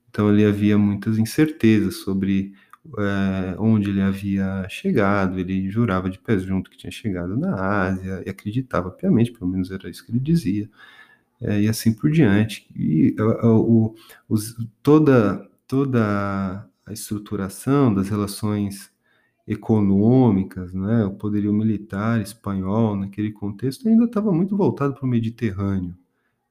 Então 0.09 0.27
ali 0.29 0.45
havia 0.45 0.77
muitas 0.77 1.17
incertezas 1.17 1.97
sobre 1.97 2.53
é, 2.97 3.55
onde 3.59 3.89
ele 3.89 4.01
havia 4.01 4.65
chegado, 4.69 5.39
ele 5.39 5.69
jurava 5.69 6.09
de 6.09 6.19
pés 6.19 6.43
junto 6.43 6.69
que 6.69 6.77
tinha 6.77 6.91
chegado 6.91 7.35
na 7.37 7.53
Ásia 7.89 8.23
e 8.25 8.29
acreditava 8.29 8.89
piamente, 8.91 9.31
pelo 9.31 9.49
menos 9.49 9.71
era 9.71 9.89
isso 9.89 10.05
que 10.05 10.11
ele 10.11 10.19
dizia, 10.19 10.69
é, 11.41 11.61
e 11.61 11.67
assim 11.67 11.93
por 11.93 12.11
diante. 12.11 12.67
E 12.75 13.15
o, 13.19 13.95
os, 14.29 14.55
toda, 14.81 15.47
toda 15.67 16.67
a 16.85 16.93
estruturação 16.93 17.93
das 17.93 18.09
relações 18.09 18.91
econômicas, 19.47 20.73
né, 20.73 21.05
o 21.05 21.11
poderio 21.11 21.53
militar 21.53 22.21
espanhol 22.21 22.97
naquele 22.97 23.31
contexto 23.31 23.87
ainda 23.87 24.05
estava 24.05 24.31
muito 24.31 24.57
voltado 24.57 24.93
para 24.93 25.05
o 25.05 25.07
Mediterrâneo, 25.07 25.95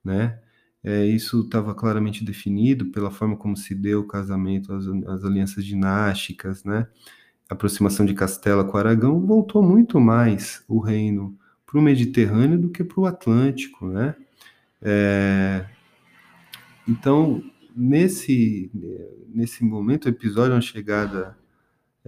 né? 0.04 0.40
É, 0.82 1.04
isso 1.04 1.40
estava 1.40 1.74
claramente 1.74 2.24
definido 2.24 2.87
pela 2.87 3.11
forma 3.11 3.37
como 3.37 3.56
se 3.56 3.74
deu 3.74 4.00
o 4.00 4.06
casamento, 4.06 4.72
as, 4.72 4.87
as 4.87 5.24
alianças 5.24 5.64
dinásticas, 5.64 6.64
né? 6.64 6.87
A 7.50 7.54
aproximação 7.54 8.06
de 8.06 8.14
Castela 8.14 8.64
com 8.64 8.76
Aragão 8.76 9.20
voltou 9.20 9.62
muito 9.62 10.00
mais 10.00 10.64
o 10.68 10.78
reino 10.78 11.37
para 11.66 11.78
o 11.78 11.82
Mediterrâneo 11.82 12.59
do 12.59 12.70
que 12.70 12.85
para 12.85 13.00
o 13.00 13.06
Atlântico, 13.06 13.88
né? 13.88 14.14
É, 14.80 15.66
então, 16.88 17.42
nesse, 17.74 18.70
nesse 19.28 19.64
momento, 19.64 20.06
o 20.06 20.09
episódio 20.09 20.52
é 20.52 20.54
uma 20.54 20.61
chegada 20.61 21.37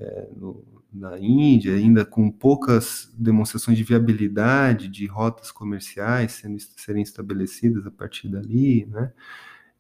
é, 0.01 0.29
no, 0.37 0.65
na 0.93 1.19
Índia, 1.19 1.75
ainda 1.75 2.05
com 2.05 2.31
poucas 2.31 3.13
demonstrações 3.17 3.77
de 3.77 3.85
viabilidade 3.85 4.89
de 4.89 5.07
rotas 5.07 5.51
comerciais 5.51 6.33
sendo, 6.33 6.59
serem 6.77 7.03
estabelecidas 7.03 7.87
a 7.87 7.91
partir 7.91 8.29
dali, 8.29 8.87
né? 8.87 9.13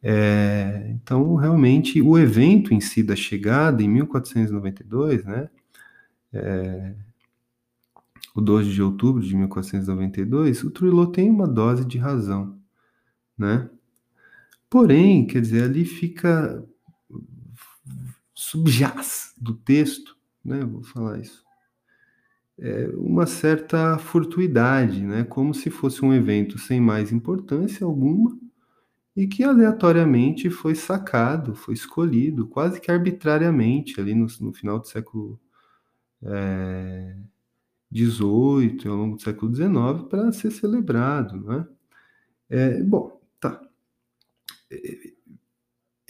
É, 0.02 0.90
então, 0.90 1.34
realmente, 1.34 2.00
o 2.00 2.18
evento 2.18 2.72
em 2.72 2.80
si 2.80 3.02
da 3.02 3.16
chegada, 3.16 3.82
em 3.82 3.88
1492, 3.88 5.24
né? 5.24 5.48
É, 6.32 6.94
o 8.34 8.40
12 8.40 8.70
de 8.72 8.82
outubro 8.82 9.22
de 9.22 9.34
1492, 9.36 10.62
o 10.62 10.70
Truilot 10.70 11.12
tem 11.12 11.30
uma 11.30 11.48
dose 11.48 11.84
de 11.84 11.98
razão, 11.98 12.58
né? 13.36 13.68
Porém, 14.70 15.26
quer 15.26 15.40
dizer, 15.40 15.64
ali 15.64 15.84
fica 15.84 16.64
subjaz 18.40 19.34
do 19.36 19.54
texto 19.54 20.18
né? 20.44 20.64
Vou 20.64 20.82
falar 20.82 21.18
isso. 21.20 21.44
É 22.58 22.88
uma 22.96 23.26
certa 23.26 23.98
fortuidade, 23.98 25.04
né? 25.04 25.22
Como 25.24 25.54
se 25.54 25.70
fosse 25.70 26.04
um 26.04 26.12
evento 26.12 26.58
sem 26.58 26.80
mais 26.80 27.12
importância 27.12 27.84
alguma 27.86 28.36
e 29.16 29.26
que 29.26 29.44
aleatoriamente 29.44 30.50
foi 30.50 30.74
sacado, 30.74 31.54
foi 31.54 31.74
escolhido, 31.74 32.48
quase 32.48 32.80
que 32.80 32.90
arbitrariamente, 32.90 34.00
ali 34.00 34.14
no, 34.14 34.26
no 34.40 34.52
final 34.52 34.78
do 34.80 34.86
século 34.88 35.40
XVIII, 37.92 38.86
é, 38.86 38.88
ao 38.90 38.96
longo 38.96 39.16
do 39.16 39.22
século 39.22 39.54
XIX, 39.54 40.08
para 40.08 40.32
ser 40.32 40.50
celebrado, 40.50 41.40
né? 41.40 41.66
É, 42.50 42.82
bom, 42.82 43.20
tá. 43.40 43.60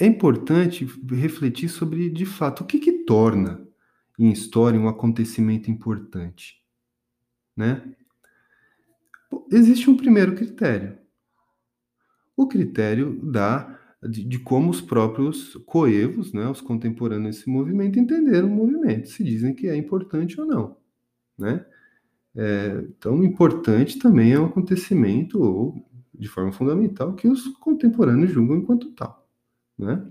É, 0.01 0.07
importante 0.07 0.85
refletir 1.11 1.69
sobre, 1.69 2.09
de 2.09 2.25
fato, 2.25 2.63
o 2.63 2.67
que, 2.67 2.79
que 2.79 3.05
torna 3.05 3.67
em 4.19 4.31
história 4.31 4.79
um 4.79 4.89
acontecimento 4.89 5.71
importante, 5.71 6.63
né? 7.57 7.83
Existe 9.51 9.91
um 9.91 9.97
primeiro 9.97 10.35
critério. 10.35 10.99
O 12.37 12.47
critério 12.47 13.21
da 13.23 13.79
de, 14.03 14.25
de, 14.25 14.39
como 14.39 14.71
os 14.71 14.81
próprios 14.81 15.55
coevos, 15.67 16.33
né, 16.33 16.49
os 16.49 16.61
contemporâneos 16.61 17.37
desse 17.37 17.51
movimento, 17.51 17.99
entenderam 17.99 18.49
o 18.49 18.55
movimento, 18.55 19.09
se 19.09 19.25
dizem 19.25 19.55
que 19.55 19.67
é 19.67 19.77
importante 19.77 20.41
ou 20.41 20.47
não, 20.47 20.77
né? 21.37 21.67
É, 22.37 22.85
então, 22.97 23.25
importante 23.25 23.99
também 23.99 24.33
é 24.33 24.39
um 24.39 24.47
acontecimento, 24.47 25.43
ou 25.43 25.85
de 26.15 26.29
forma 26.29 26.53
fundamental, 26.53 27.15
que 27.15 27.27
os 27.27 27.49
contemporâneos 27.59 28.31
julgam 28.31 28.59
enquanto 28.59 28.93
tal, 28.93 29.28
né? 29.79 30.03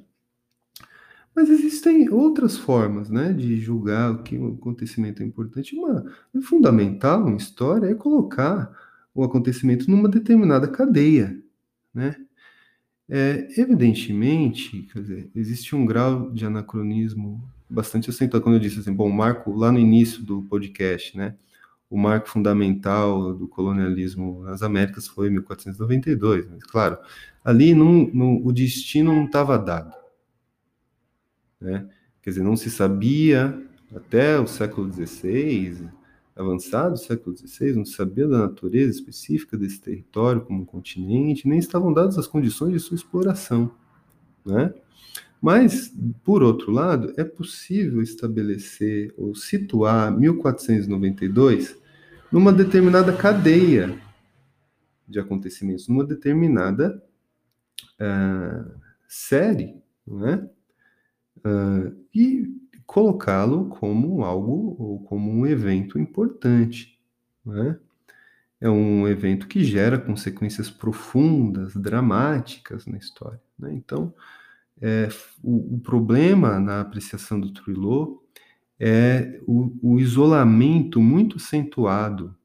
Mas 1.36 1.50
existem 1.50 2.10
outras 2.10 2.58
formas 2.58 3.12
né, 3.12 3.32
de 3.32 3.58
julgar 3.58 4.12
o 4.12 4.24
que 4.24 4.40
um 4.40 4.56
acontecimento 4.56 5.22
é 5.22 5.26
importante. 5.26 5.76
Uma 5.76 6.04
fundamental 6.42 7.30
em 7.30 7.36
história 7.36 7.88
é 7.88 7.94
colocar 7.94 8.76
o 9.14 9.24
acontecimento 9.24 9.90
numa 9.90 10.10
determinada 10.10 10.68
cadeia. 10.68 11.40
Né? 11.94 12.16
É, 13.08 13.48
evidentemente, 13.56 14.90
quer 14.92 15.02
dizer, 15.02 15.32
existe 15.36 15.76
um 15.76 15.86
grau 15.86 16.32
de 16.32 16.44
anacronismo 16.44 17.48
bastante 17.70 18.10
acentuado. 18.10 18.44
Quando 18.44 18.56
eu 18.56 18.62
disse 18.62 18.80
assim, 18.80 18.94
bom, 18.94 19.10
marco 19.10 19.54
lá 19.54 19.72
no 19.72 19.78
início 19.78 20.24
do 20.24 20.42
podcast, 20.42 21.16
né? 21.16 21.36
O 21.90 21.98
marco 21.98 22.30
fundamental 22.30 23.34
do 23.34 23.48
colonialismo 23.48 24.44
nas 24.44 24.62
Américas 24.62 25.08
foi 25.08 25.30
1492, 25.30 26.48
mas 26.50 26.64
claro, 26.64 26.98
ali 27.44 27.74
não, 27.74 28.10
não, 28.14 28.46
o 28.46 28.52
destino 28.52 29.14
não 29.14 29.26
estava 29.26 29.58
dado 29.58 29.94
né? 31.60 31.88
Quer 32.22 32.32
dizer, 32.32 32.44
não 32.44 32.56
se 32.56 32.70
sabia 32.70 33.62
até 33.96 34.40
o 34.40 34.48
século 34.48 34.92
XVI, 34.92 35.90
avançado 36.36 36.98
século 36.98 37.36
XVI, 37.36 37.74
não 37.74 37.86
se 37.86 37.94
sabia 37.94 38.28
da 38.28 38.40
natureza 38.40 38.92
específica 38.92 39.58
desse 39.58 39.82
território 39.82 40.42
como 40.42 40.62
um 40.62 40.66
continente, 40.66 41.48
nem 41.48 41.58
estavam 41.58 41.94
dadas 41.94 42.18
as 42.18 42.28
condições 42.28 42.74
de 42.74 42.80
sua 42.80 42.96
exploração, 42.96 43.72
né? 44.46 44.74
Mas, 45.42 45.94
por 46.24 46.42
outro 46.42 46.72
lado, 46.72 47.14
é 47.18 47.24
possível 47.24 48.02
estabelecer 48.02 49.14
ou 49.18 49.36
situar 49.36 50.12
1492 50.12 51.78
numa 52.32 52.52
determinada 52.52 53.16
cadeia 53.16 53.98
de 55.08 55.20
acontecimentos 55.20 55.88
numa 55.88 56.04
determinada 56.04 57.02
uh, 58.02 58.72
série? 59.08 59.82
Uh, 60.08 61.96
e 62.14 62.58
colocá-lo 62.86 63.66
como 63.68 64.24
algo 64.24 64.76
ou 64.80 65.04
como 65.04 65.32
um 65.32 65.46
evento 65.46 66.00
importante, 66.00 66.98
né? 67.46 67.78
É 68.60 68.68
um 68.68 69.08
evento 69.08 69.48
que 69.48 69.64
gera 69.64 70.00
consequências 70.00 70.68
profundas, 70.68 71.76
dramáticas 71.76 72.88
na 72.88 72.98
história. 72.98 73.40
Né? 73.58 73.72
Então, 73.74 74.12
é, 74.82 75.10
o, 75.44 75.76
o, 75.76 75.80
problema 75.80 76.60
na 76.60 76.82
apreciação 76.82 77.40
do 77.40 77.52
Trilô 77.52 78.24
é 78.80 79.40
o, 79.48 79.96
o 79.96 80.00
isolamento 80.00 81.02
muito 81.02 81.38
acentuado 81.38 82.36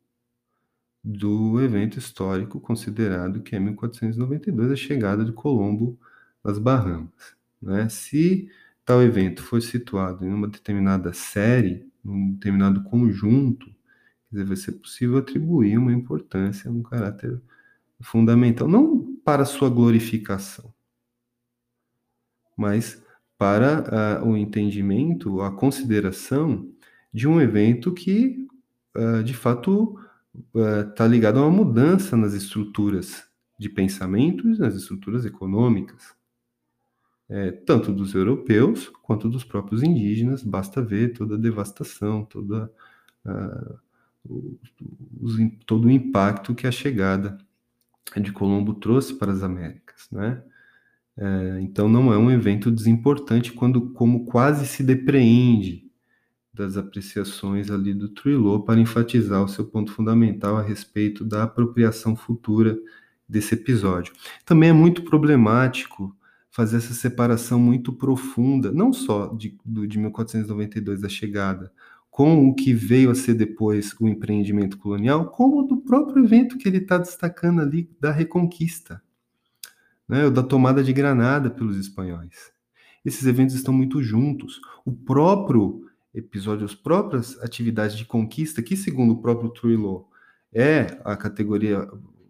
do 1.05 1.61
evento 1.61 1.99
histórico 1.99 2.61
considerado 2.61 3.43
que 3.43 3.57
é 3.57 3.59
1492, 3.59 4.71
a 4.71 4.77
chegada 4.77 5.25
de 5.25 5.33
Colombo 5.33 5.99
nas 6.45 6.59
Bahamas. 6.59 7.37
Né? 7.61 7.89
Se 7.89 8.49
tal 8.85 9.03
evento 9.03 9.43
for 9.43 9.61
situado 9.61 10.25
em 10.25 10.33
uma 10.33 10.49
determinada 10.49 11.13
série, 11.13 11.87
num 12.05 12.33
determinado 12.33 12.83
conjunto, 12.85 13.71
vai 14.31 14.57
ser 14.57 14.73
possível 14.73 15.19
atribuir 15.19 15.77
uma 15.77 15.93
importância, 15.93 16.71
um 16.71 16.83
caráter 16.83 17.41
fundamental, 18.01 18.67
não 18.67 19.15
para 19.25 19.45
sua 19.45 19.69
glorificação, 19.69 20.72
mas 22.63 23.03
para 23.37 24.21
uh, 24.23 24.29
o 24.29 24.37
entendimento, 24.37 25.41
a 25.41 25.51
consideração 25.51 26.71
de 27.13 27.27
um 27.27 27.41
evento 27.41 27.93
que, 27.93 28.47
uh, 28.97 29.21
de 29.25 29.35
fato, 29.35 29.99
está 30.87 31.05
uh, 31.05 31.09
ligado 31.09 31.41
a 31.41 31.43
uma 31.43 31.51
mudança 31.51 32.17
nas 32.17 32.35
estruturas 32.35 33.25
de 33.59 33.69
pensamentos, 33.69 34.61
nas 34.61 34.77
estruturas 34.77 35.27
econômicas, 35.27 36.15
é, 37.29 37.51
tanto 37.51 37.93
dos 37.93 38.15
europeus 38.15 38.89
quanto 39.03 39.29
dos 39.29 39.43
próprios 39.43 39.83
indígenas. 39.83 40.45
Basta 40.45 40.81
ver 40.81 41.13
toda 41.13 41.35
a 41.35 41.39
devastação, 41.39 42.25
toda, 42.25 42.71
os, 45.21 45.37
todo 45.67 45.87
o 45.87 45.91
impacto 45.91 46.55
que 46.55 46.67
a 46.67 46.73
chegada 46.73 47.39
de 48.21 48.33
Colombo 48.33 48.75
trouxe 48.75 49.15
para 49.15 49.33
as 49.33 49.43
Américas, 49.43 50.09
né? 50.13 50.43
É, 51.17 51.61
então 51.61 51.89
não 51.89 52.13
é 52.13 52.17
um 52.17 52.31
evento 52.31 52.71
desimportante 52.71 53.53
quando 53.53 53.91
como 53.93 54.25
quase 54.25 54.67
se 54.67 54.83
depreende 54.83 55.91
das 56.53 56.77
apreciações 56.77 57.71
ali 57.71 57.95
do 57.95 58.09
Trilô 58.09 58.63
para 58.63 58.81
enfatizar 58.81 59.43
o 59.43 59.49
seu 59.49 59.65
ponto 59.67 59.93
fundamental 59.93 60.57
a 60.57 60.63
respeito 60.63 61.25
da 61.25 61.45
apropriação 61.45 62.15
futura 62.15 62.79
desse 63.29 63.55
episódio. 63.55 64.13
Também 64.45 64.71
é 64.71 64.73
muito 64.73 65.03
problemático 65.03 66.15
fazer 66.51 66.77
essa 66.79 66.93
separação 66.93 67.59
muito 67.59 67.93
profunda, 67.95 68.71
não 68.71 68.93
só 68.93 69.35
de, 69.35 69.57
do, 69.65 69.87
de 69.87 69.99
1492 69.99 71.01
da 71.01 71.09
chegada, 71.09 71.73
com 72.11 72.47
o 72.47 72.55
que 72.55 72.75
veio 72.75 73.11
a 73.11 73.15
ser 73.15 73.35
depois 73.35 73.95
o 73.99 74.07
empreendimento 74.07 74.77
colonial, 74.77 75.31
como 75.31 75.63
do 75.63 75.79
próprio 75.79 76.23
evento 76.25 76.59
que 76.59 76.69
ele 76.69 76.79
está 76.79 76.99
destacando 76.99 77.63
ali 77.63 77.91
da 77.99 78.13
Reconquista 78.13 79.03
né, 80.13 80.29
da 80.29 80.43
tomada 80.43 80.85
de 80.85 80.93
Granada 80.93 81.49
pelos 81.49 81.79
espanhóis. 81.79 82.53
Esses 83.03 83.27
eventos 83.27 83.55
estão 83.55 83.73
muito 83.73 84.03
juntos. 84.03 84.61
O 84.85 84.93
próprio 84.93 85.87
episódio, 86.13 86.67
as 86.67 86.75
próprias 86.75 87.43
atividades 87.43 87.97
de 87.97 88.05
conquista, 88.05 88.63
que 88.63 88.77
segundo 88.77 89.15
o 89.15 89.23
próprio 89.23 89.49
Trujillo 89.49 90.07
é 90.53 91.01
a 91.03 91.17
categoria 91.17 91.89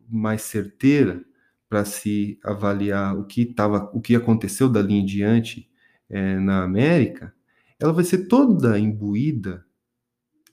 mais 0.08 0.42
certeira 0.42 1.24
para 1.68 1.84
se 1.84 2.38
avaliar 2.44 3.18
o 3.18 3.24
que 3.24 3.44
tava, 3.44 3.90
o 3.92 4.00
que 4.00 4.14
aconteceu 4.14 4.68
dali 4.68 4.94
em 4.94 5.04
diante 5.04 5.68
é, 6.08 6.38
na 6.38 6.62
América, 6.62 7.34
ela 7.80 7.92
vai 7.92 8.04
ser 8.04 8.28
toda 8.28 8.78
imbuída 8.78 9.66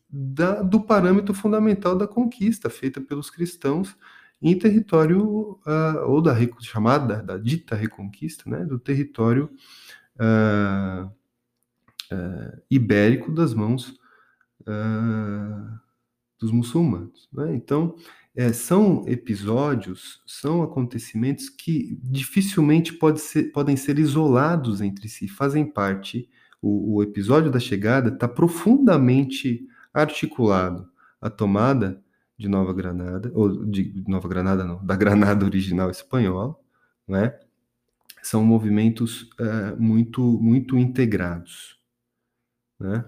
da, 0.09 0.63
do 0.63 0.81
parâmetro 0.81 1.35
fundamental 1.35 1.95
da 1.95 2.07
conquista 2.07 2.71
feita 2.71 2.99
pelos 2.99 3.29
cristãos 3.29 3.95
em 4.41 4.57
território, 4.57 5.59
uh, 5.65 6.07
ou 6.07 6.21
da 6.21 6.35
chamada, 6.61 7.21
da 7.21 7.37
dita 7.37 7.75
reconquista, 7.75 8.49
né, 8.49 8.65
do 8.65 8.79
território 8.79 9.49
uh, 10.19 11.05
uh, 11.05 12.61
ibérico 12.69 13.31
das 13.31 13.53
mãos 13.53 13.97
dos 16.39 16.51
muçulmanos. 16.51 17.27
Né? 17.33 17.55
Então, 17.55 17.95
é, 18.35 18.53
são 18.53 19.03
episódios, 19.07 20.21
são 20.25 20.61
acontecimentos 20.61 21.49
que 21.49 21.99
dificilmente 22.03 22.93
pode 22.93 23.19
ser, 23.19 23.51
podem 23.51 23.75
ser 23.75 23.97
isolados 23.97 24.79
entre 24.79 25.09
si, 25.09 25.27
fazem 25.27 25.65
parte. 25.65 26.29
O, 26.61 26.97
o 26.97 27.03
episódio 27.03 27.49
da 27.49 27.59
chegada 27.59 28.09
está 28.09 28.27
profundamente 28.27 29.67
articulado. 29.93 30.87
A 31.19 31.29
tomada 31.29 32.01
de 32.39 32.47
Nova 32.47 32.73
Granada, 32.73 33.29
ou 33.35 33.65
de 33.65 34.01
Nova 34.07 34.29
Granada 34.29 34.63
não, 34.63 34.83
da 34.85 34.95
Granada 34.95 35.45
original 35.45 35.91
espanhola, 35.91 36.55
né? 37.05 37.37
São 38.23 38.45
movimentos 38.45 39.29
é, 39.37 39.75
muito, 39.75 40.21
muito 40.41 40.77
integrados, 40.77 41.77
né? 42.79 43.03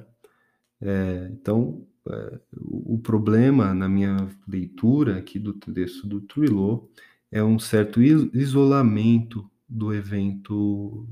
É, 0.82 1.30
então, 1.32 1.88
é, 2.10 2.39
o 2.54 3.00
problema, 3.00 3.74
na 3.74 3.88
minha 3.88 4.28
leitura 4.46 5.17
aqui 5.17 5.39
do 5.39 5.54
texto 5.54 6.06
do 6.08 6.20
Truilot, 6.20 6.89
é 7.32 7.41
um 7.41 7.58
certo 7.58 8.02
isolamento 8.02 9.50
do 9.67 9.94
evento 9.94 11.08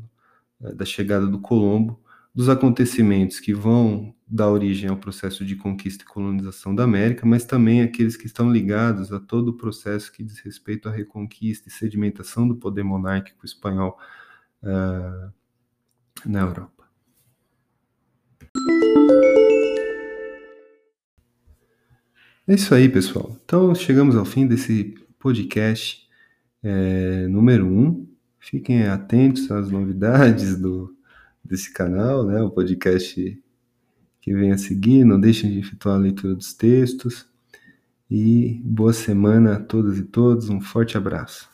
é, 0.62 0.73
da 0.73 0.84
chegada 0.84 1.25
do 1.25 1.39
Colombo, 1.39 2.01
dos 2.36 2.49
acontecimentos 2.49 3.39
que 3.39 3.53
vão 3.53 4.13
dá 4.30 4.48
origem 4.48 4.88
ao 4.89 4.98
processo 4.98 5.44
de 5.44 5.56
conquista 5.56 6.04
e 6.04 6.08
colonização 6.08 6.76
da 6.76 6.84
América, 6.84 7.26
mas 7.26 7.46
também 7.46 7.82
aqueles 7.82 8.15
que 8.15 8.28
estão 8.28 8.52
ligados 8.52 9.12
a 9.12 9.20
todo 9.20 9.50
o 9.50 9.58
processo 9.58 10.12
que 10.12 10.24
diz 10.24 10.39
respeito 10.39 10.88
à 10.88 10.92
reconquista 10.92 11.68
e 11.68 11.72
sedimentação 11.72 12.48
do 12.48 12.56
poder 12.56 12.84
monárquico 12.84 13.44
espanhol 13.44 13.98
uh, 14.62 15.34
na 16.26 16.42
Europa. 16.42 16.84
É 22.48 22.54
isso 22.54 22.74
aí, 22.76 22.88
pessoal. 22.88 23.36
Então, 23.44 23.74
chegamos 23.74 24.15
ao 24.15 24.26
fim 24.26 24.46
desse 24.46 24.96
podcast 25.18 26.08
é, 26.62 27.28
número 27.28 27.65
1. 27.65 27.80
Um. 27.80 28.10
Fiquem 28.39 28.88
atentos 28.88 29.52
às 29.52 29.70
novidades 29.70 30.58
do, 30.58 30.96
desse 31.44 31.72
canal, 31.72 32.26
né? 32.26 32.42
O 32.42 32.50
podcast 32.50 33.39
que 34.30 34.36
vem 34.36 34.52
a 34.52 34.58
seguir. 34.60 35.04
Não 35.04 35.20
deixem 35.20 35.50
de 35.52 35.58
efetuar 35.60 35.96
a 35.96 35.98
leitura 35.98 36.36
dos 36.36 36.54
textos. 36.54 37.26
E 38.10 38.62
boa 38.63 38.94
semana 38.94 39.56
a 39.56 39.60
todas 39.60 39.98
e 39.98 40.04
todos. 40.04 40.50
Um 40.50 40.62
forte 40.62 40.96
abraço. 40.96 41.48